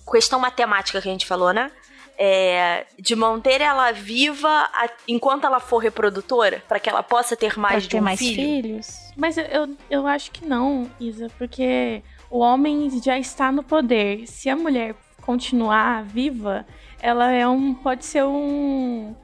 questão 0.08 0.38
matemática 0.38 1.02
que 1.02 1.08
a 1.08 1.12
gente 1.12 1.26
falou, 1.26 1.52
né? 1.52 1.68
É, 2.16 2.86
de 2.96 3.16
manter 3.16 3.60
ela 3.60 3.90
viva 3.90 4.48
a, 4.48 4.88
enquanto 5.08 5.46
ela 5.46 5.58
for 5.58 5.78
reprodutora, 5.78 6.62
para 6.68 6.78
que 6.78 6.88
ela 6.88 7.02
possa 7.02 7.34
ter 7.34 7.58
mais 7.58 7.74
Pode 7.74 7.84
de 7.86 7.90
ter 7.90 7.98
um 7.98 8.04
mais 8.04 8.20
filho? 8.20 8.34
filhos? 8.36 9.12
Mas 9.16 9.36
eu, 9.36 9.44
eu, 9.46 9.76
eu 9.90 10.06
acho 10.06 10.30
que 10.30 10.46
não, 10.46 10.88
Isa, 11.00 11.28
porque 11.36 12.02
o 12.30 12.38
homem 12.38 12.88
já 13.02 13.18
está 13.18 13.50
no 13.50 13.62
poder. 13.62 14.26
Se 14.26 14.48
a 14.48 14.56
mulher 14.56 14.94
continuar 15.20 16.04
viva, 16.04 16.66
ela 17.00 17.30
é 17.30 17.46
um 17.46 17.74
pode 17.74 18.06
ser 18.06 18.24
um 18.24 19.14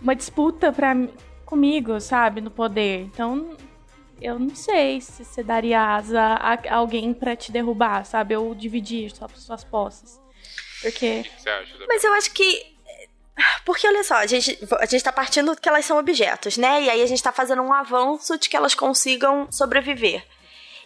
uma 0.00 0.14
disputa 0.14 0.72
para 0.72 0.94
comigo, 1.44 2.00
sabe, 2.00 2.40
no 2.40 2.50
poder. 2.50 3.02
Então, 3.02 3.56
eu 4.20 4.38
não 4.38 4.54
sei 4.54 5.00
se 5.00 5.24
você 5.24 5.42
daria 5.42 5.80
asa 5.80 6.20
a 6.20 6.74
alguém 6.74 7.12
para 7.12 7.34
te 7.34 7.50
derrubar, 7.50 8.04
sabe, 8.04 8.36
ou 8.36 8.54
dividir 8.54 9.10
suas, 9.10 9.32
suas 9.36 9.64
posses. 9.64 10.20
Porque. 10.80 11.24
Mas 11.88 12.04
eu 12.04 12.12
acho 12.14 12.32
que. 12.32 12.70
Porque 13.64 13.86
olha 13.86 14.04
só, 14.04 14.16
a 14.16 14.26
gente, 14.26 14.58
a 14.78 14.86
gente 14.86 15.02
tá 15.02 15.12
partindo 15.12 15.56
que 15.56 15.68
elas 15.68 15.84
são 15.84 15.98
objetos, 15.98 16.58
né? 16.58 16.82
E 16.82 16.90
aí 16.90 17.02
a 17.02 17.06
gente 17.06 17.22
tá 17.22 17.32
fazendo 17.32 17.62
um 17.62 17.72
avanço 17.72 18.38
de 18.38 18.48
que 18.48 18.56
elas 18.56 18.74
consigam 18.74 19.50
sobreviver. 19.50 20.22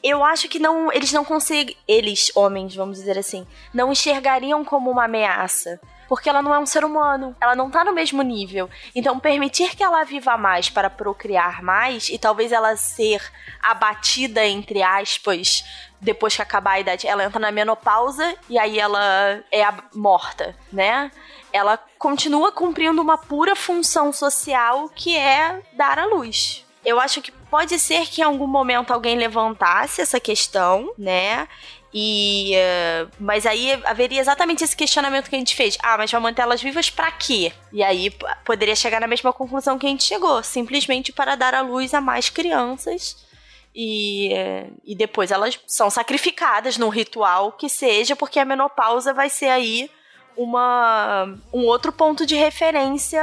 Eu 0.05 0.23
acho 0.23 0.51
que 0.51 0.59
não, 0.59 0.93
eles 0.93 1.11
não 1.13 1.25
conseguem, 1.25 1.75
eles, 1.89 2.31
homens, 2.35 2.77
vamos 2.77 2.99
dizer 2.99 3.17
assim, 3.17 3.47
não 3.73 3.91
enxergariam 3.91 4.63
como 4.63 4.91
uma 4.91 5.07
ameaça. 5.07 5.81
Porque 6.07 6.29
ela 6.29 6.43
não 6.43 6.55
é 6.55 6.59
um 6.59 6.67
ser 6.67 6.85
humano, 6.85 7.35
ela 7.41 7.57
não 7.57 7.71
tá 7.71 7.83
no 7.83 7.95
mesmo 7.95 8.21
nível. 8.21 8.69
Então, 8.95 9.19
permitir 9.19 9.75
que 9.75 9.83
ela 9.83 10.05
viva 10.05 10.37
mais 10.37 10.69
para 10.69 10.91
procriar 10.91 11.63
mais 11.63 12.11
e 12.11 12.19
talvez 12.19 12.53
ela 12.53 12.77
ser 12.77 13.23
abatida, 13.63 14.45
entre 14.45 14.83
aspas, 14.83 15.65
depois 15.99 16.37
que 16.37 16.43
acabar 16.43 16.73
a 16.73 16.81
idade, 16.81 17.07
ela 17.07 17.25
entra 17.25 17.41
na 17.41 17.51
menopausa 17.51 18.37
e 18.51 18.59
aí 18.59 18.79
ela 18.79 19.43
é 19.51 19.67
morta, 19.95 20.55
né? 20.71 21.11
Ela 21.51 21.79
continua 21.99 22.53
cumprindo 22.53 23.01
uma 23.01 23.17
pura 23.17 23.57
função 23.57 24.13
social 24.13 24.91
que 24.91 25.17
é 25.17 25.63
dar 25.73 25.99
à 25.99 26.05
luz. 26.05 26.64
Eu 26.85 27.01
acho 27.01 27.23
que 27.23 27.33
pode 27.33 27.79
ser 27.79 28.07
que 28.07 28.21
em 28.21 28.25
algum 28.25 28.47
momento 28.47 28.93
alguém 28.93 29.17
levantasse 29.17 30.01
essa 30.01 30.21
questão, 30.21 30.93
né? 30.99 31.49
E. 31.93 32.53
eh, 32.55 33.07
mas 33.21 33.47
aí 33.47 33.73
haveria 33.85 34.21
exatamente 34.21 34.65
esse 34.65 34.77
questionamento 34.77 35.31
que 35.31 35.37
a 35.37 35.39
gente 35.39 35.55
fez. 35.55 35.79
Ah, 35.83 35.97
mas 35.97 36.11
vai 36.11 36.21
manter 36.21 36.43
elas 36.43 36.61
vivas 36.61 36.91
pra 36.91 37.11
quê? 37.13 37.53
E 37.73 37.83
aí 37.83 38.11
poderia 38.45 38.75
chegar 38.75 39.01
na 39.01 39.07
mesma 39.07 39.33
conclusão 39.33 39.79
que 39.79 39.87
a 39.87 39.89
gente 39.89 40.03
chegou. 40.03 40.43
Simplesmente 40.43 41.13
para 41.13 41.37
dar 41.37 41.55
à 41.55 41.61
luz 41.61 41.95
a 41.95 42.01
mais 42.01 42.29
crianças. 42.29 43.25
E, 43.75 44.33
eh, 44.33 44.67
e 44.85 44.95
depois 44.95 45.31
elas 45.31 45.59
são 45.67 45.89
sacrificadas 45.89 46.77
num 46.77 46.89
ritual 46.89 47.53
que 47.53 47.69
seja, 47.69 48.15
porque 48.17 48.39
a 48.39 48.45
menopausa 48.45 49.13
vai 49.13 49.29
ser 49.31 49.49
aí 49.49 49.91
uma, 50.37 51.37
um 51.53 51.65
outro 51.67 51.93
ponto 51.93 52.27
de 52.27 52.35
referência 52.35 53.23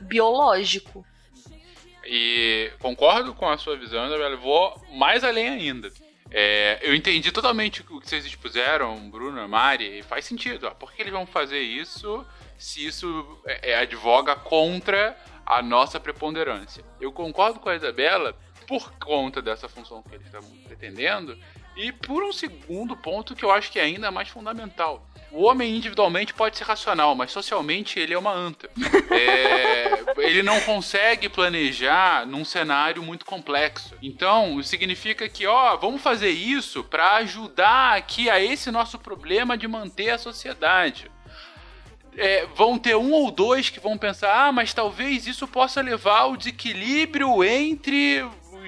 biológico. 0.00 1.04
E 2.06 2.70
concordo 2.78 3.34
com 3.34 3.48
a 3.48 3.58
sua 3.58 3.76
visão, 3.76 4.06
Isabela. 4.06 4.36
Vou 4.36 4.80
mais 4.92 5.24
além 5.24 5.48
ainda. 5.48 5.90
É, 6.30 6.78
eu 6.82 6.94
entendi 6.94 7.30
totalmente 7.30 7.82
o 7.82 7.84
que 7.84 8.08
vocês 8.08 8.24
expuseram, 8.24 9.08
Bruno, 9.10 9.46
Mari, 9.48 9.98
e 9.98 10.02
faz 10.02 10.24
sentido. 10.24 10.66
ó. 10.66 10.70
Por 10.70 10.92
que 10.92 11.02
eles 11.02 11.12
vão 11.12 11.26
fazer 11.26 11.60
isso 11.60 12.26
se 12.58 12.84
isso 12.84 13.40
é, 13.46 13.72
é, 13.72 13.78
advoga 13.78 14.34
contra 14.34 15.16
a 15.44 15.62
nossa 15.62 16.00
preponderância? 16.00 16.84
Eu 17.00 17.12
concordo 17.12 17.60
com 17.60 17.68
a 17.68 17.76
Isabela 17.76 18.36
por 18.66 18.92
conta 18.98 19.40
dessa 19.40 19.68
função 19.68 20.02
que 20.02 20.14
eles 20.14 20.26
estão 20.26 20.42
pretendendo 20.66 21.38
e 21.76 21.92
por 21.92 22.24
um 22.24 22.32
segundo 22.32 22.96
ponto 22.96 23.34
que 23.34 23.44
eu 23.44 23.50
acho 23.50 23.70
que 23.70 23.78
é 23.78 23.82
ainda 23.82 24.10
mais 24.10 24.28
fundamental. 24.28 25.06
O 25.30 25.42
homem 25.42 25.76
individualmente 25.76 26.32
pode 26.32 26.56
ser 26.56 26.64
racional, 26.64 27.14
mas 27.14 27.30
socialmente 27.32 27.98
ele 27.98 28.14
é 28.14 28.18
uma 28.18 28.32
anta. 28.32 28.70
É, 29.10 30.14
ele 30.22 30.42
não 30.42 30.58
consegue 30.62 31.28
planejar 31.28 32.26
num 32.26 32.44
cenário 32.44 33.02
muito 33.02 33.26
complexo. 33.26 33.94
Então, 34.00 34.62
significa 34.62 35.28
que, 35.28 35.46
ó, 35.46 35.76
vamos 35.76 36.00
fazer 36.00 36.30
isso 36.30 36.82
para 36.82 37.16
ajudar 37.16 37.96
aqui 37.96 38.30
a 38.30 38.40
esse 38.40 38.70
nosso 38.70 38.98
problema 38.98 39.58
de 39.58 39.68
manter 39.68 40.10
a 40.10 40.18
sociedade. 40.18 41.10
É, 42.16 42.46
vão 42.54 42.78
ter 42.78 42.96
um 42.96 43.12
ou 43.12 43.30
dois 43.30 43.68
que 43.68 43.78
vão 43.78 43.98
pensar, 43.98 44.46
ah, 44.46 44.52
mas 44.52 44.72
talvez 44.72 45.26
isso 45.26 45.46
possa 45.46 45.82
levar 45.82 46.20
ao 46.20 46.36
desequilíbrio 46.36 47.44
entre 47.44 48.24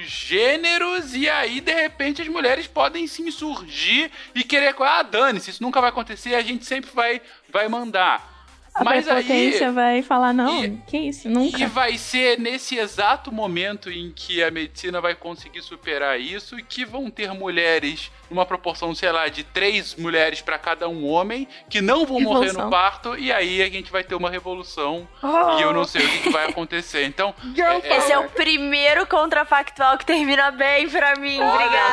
gêneros 0.09 1.15
e 1.15 1.29
aí 1.29 1.61
de 1.61 1.73
repente 1.73 2.23
as 2.23 2.29
mulheres 2.29 2.67
podem 2.67 3.07
sim 3.07 3.31
surgir 3.31 4.11
e 4.35 4.43
querer, 4.43 4.75
ah, 4.81 5.03
dane-se, 5.03 5.51
isso 5.51 5.63
nunca 5.63 5.81
vai 5.81 5.91
acontecer, 5.91 6.35
a 6.35 6.41
gente 6.41 6.65
sempre 6.65 6.91
vai, 6.93 7.21
vai 7.51 7.69
mandar. 7.69 8.38
A 8.79 8.85
Mas 8.85 9.09
aí, 9.09 9.59
vai 9.73 10.03
falar, 10.03 10.33
não, 10.33 10.65
E- 10.65 10.79
que 10.87 10.97
isso, 10.99 11.29
nunca. 11.29 11.59
e 11.61 11.67
vai 11.67 11.99
ser 11.99 12.39
nesse 12.39 12.79
exato 12.79 13.33
momento 13.33 13.91
em 13.91 14.13
que 14.15 14.43
a 14.43 14.51
medicina 14.51 15.01
vai 15.01 15.15
conseguir 15.15 15.63
superar 15.63 16.19
isso 16.21 16.59
e 16.59 16.63
que 16.63 16.85
vão 16.85 17.11
ter 17.11 17.33
mulheres 17.35 18.11
numa 18.31 18.45
proporção, 18.47 18.95
sei 18.95 19.11
lá, 19.11 19.27
de 19.29 19.43
três 19.43 19.95
mulheres 19.97 20.41
para 20.41 20.59
cada 20.59 20.89
um 20.89 21.07
homem 21.09 21.49
que 21.69 21.81
não 21.81 22.05
vão 22.07 22.21
morrer 22.21 22.53
no 22.53 22.59
Revolução. 22.59 22.71
parto 22.71 23.19
e 23.19 23.33
aí 23.33 23.63
a 23.63 23.69
gente 23.71 23.91
vai 23.91 24.05
ter 24.05 24.15
uma 24.15 24.31
revolução 24.31 25.09
Oh. 25.23 25.59
e 25.59 25.63
eu 25.63 25.73
não 25.73 25.85
sei 25.85 26.05
o 26.05 26.09
que, 26.09 26.19
que 26.21 26.31
vai 26.31 26.49
acontecer. 26.49 27.05
Então, 27.05 27.35
é- 27.57 27.97
Esse 27.97 28.13
é 28.13 28.19
o 28.19 28.29
primeiro 28.31 29.07
contrafactual 29.07 29.97
que 29.99 30.05
termina 30.07 30.51
bem 30.51 30.89
pra 30.89 31.17
mim. 31.17 31.41
Olha 31.41 31.55
Obrigada, 31.55 31.89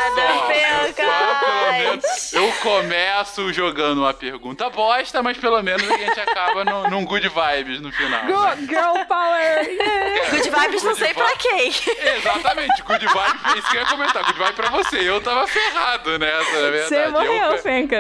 só, 2.02 2.38
eu 2.38 2.52
começo 2.62 3.54
jogando 3.54 4.00
uma 4.02 4.14
pergunta 4.14 4.70
bosta, 4.70 5.24
mas 5.24 5.38
pelo 5.38 5.62
menos 5.64 5.90
a 5.90 5.98
gente 5.98 6.20
acaba 6.20 6.64
no- 6.66 6.75
num 6.90 7.04
good 7.06 7.28
vibes 7.28 7.80
no 7.82 7.92
final. 7.92 8.24
né? 8.26 8.56
Girl 8.68 9.06
power! 9.08 10.30
Good 10.32 10.50
vibes 10.50 10.84
não 10.84 10.92
Good 10.94 11.00
sei 11.00 11.14
pra 11.14 11.28
vi- 11.28 11.38
quem. 11.38 11.72
Exatamente, 12.18 12.82
good 12.84 13.06
vibe, 13.06 13.60
isso 13.60 13.70
que 13.70 13.78
eu 13.78 13.82
ia 13.82 13.88
comentar, 13.88 14.24
good 14.26 14.38
vibe 14.40 14.54
pra 14.56 14.70
você. 14.70 14.98
Eu 15.10 15.22
tava 15.22 15.48
ferrado 15.48 16.18
nessa, 16.20 16.52
na 16.62 16.70
verdade. 16.70 16.88
Você 16.90 17.08
morreu, 17.08 17.32
eu, 17.34 17.58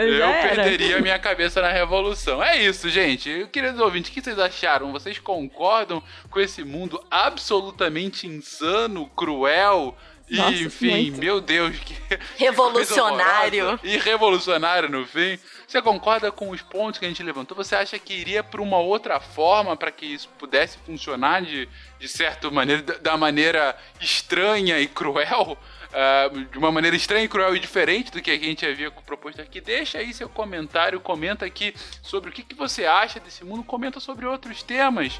Eu 0.07 0.25
era. 0.25 0.55
perderia 0.63 0.97
a 0.97 1.01
minha 1.01 1.19
cabeça 1.19 1.61
na 1.61 1.69
revolução. 1.71 2.43
É 2.43 2.61
isso, 2.61 2.89
gente. 2.89 3.47
Queridos 3.51 3.79
ouvintes, 3.79 4.11
o 4.11 4.13
que 4.13 4.21
vocês 4.21 4.37
acharam? 4.39 4.91
Vocês 4.91 5.17
concordam 5.19 6.01
com 6.29 6.39
esse 6.39 6.63
mundo 6.63 7.03
absolutamente 7.09 8.27
insano, 8.27 9.05
cruel? 9.15 9.95
E, 10.27 10.37
Nossa, 10.37 10.53
enfim, 10.55 10.89
muito. 11.11 11.19
meu 11.19 11.39
Deus, 11.39 11.75
que 11.77 11.95
Revolucionário. 12.37 13.79
E 13.83 13.97
revolucionário 13.97 14.89
no 14.89 15.05
fim. 15.05 15.37
Você 15.67 15.81
concorda 15.81 16.31
com 16.31 16.49
os 16.51 16.61
pontos 16.61 16.99
que 16.99 17.05
a 17.05 17.07
gente 17.07 17.23
levantou? 17.23 17.55
Você 17.57 17.75
acha 17.75 17.97
que 17.99 18.13
iria 18.13 18.43
para 18.43 18.61
uma 18.61 18.77
outra 18.77 19.19
forma 19.19 19.75
para 19.75 19.91
que 19.91 20.05
isso 20.05 20.29
pudesse 20.37 20.77
funcionar 20.85 21.41
de, 21.41 21.67
de 21.99 22.07
certa 22.07 22.49
maneira, 22.51 22.81
da- 22.81 23.17
maneira 23.17 23.75
estranha 23.99 24.79
e 24.79 24.87
cruel? 24.87 25.57
Ah, 25.97 26.29
de 26.51 26.57
uma 26.57 26.71
maneira 26.73 26.95
estranha 26.95 27.23
e 27.23 27.27
cruel 27.27 27.55
e 27.55 27.59
diferente 27.59 28.11
do 28.11 28.21
que 28.21 28.29
a 28.29 28.37
gente 28.37 28.65
havia 28.65 28.91
proposto 28.91 29.41
aqui. 29.41 29.61
Deixa 29.61 29.97
aí 29.97 30.13
seu 30.13 30.27
comentário, 30.27 30.99
comenta 30.99 31.45
aqui 31.45 31.73
sobre 32.01 32.29
o 32.29 32.33
que, 32.33 32.43
que 32.43 32.53
você 32.53 32.85
acha 32.85 33.19
desse 33.19 33.45
mundo, 33.45 33.63
comenta 33.63 33.99
sobre 34.01 34.25
outros 34.25 34.61
temas. 34.61 35.19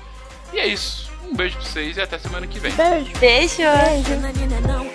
E 0.54 0.60
é 0.60 0.68
isso. 0.68 1.10
Um 1.24 1.34
beijo 1.34 1.58
pra 1.58 1.66
vocês 1.66 1.98
e 1.98 2.02
até 2.02 2.20
semana 2.20 2.46
que 2.46 2.60
vem. 2.60 2.72
Beijo. 2.74 3.18
Beijo. 3.20 3.62
Nananina, 4.10 4.60
não, 4.62 4.86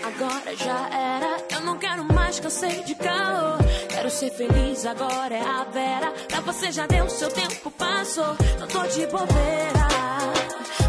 mais, 2.31 2.39
cansei 2.39 2.85
de 2.85 2.95
caô. 2.95 3.59
Quero 3.89 4.09
ser 4.09 4.31
feliz, 4.31 4.87
agora 4.87 5.35
é 5.35 5.41
a 5.41 5.65
Vera. 5.65 6.13
Pra 6.29 6.41
você 6.41 6.71
já 6.71 6.87
deu, 6.87 7.09
seu 7.11 7.29
tempo 7.31 7.71
passou. 7.73 8.37
Não 8.59 8.69
tô 8.69 8.83
de 8.87 9.07
bobeira, 9.07 9.89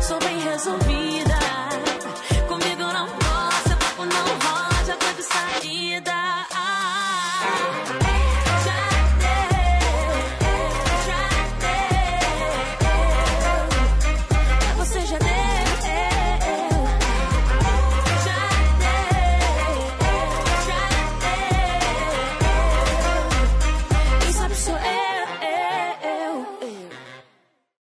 sou 0.01 0.19
bem 0.19 0.39
resolvida. 0.39 1.30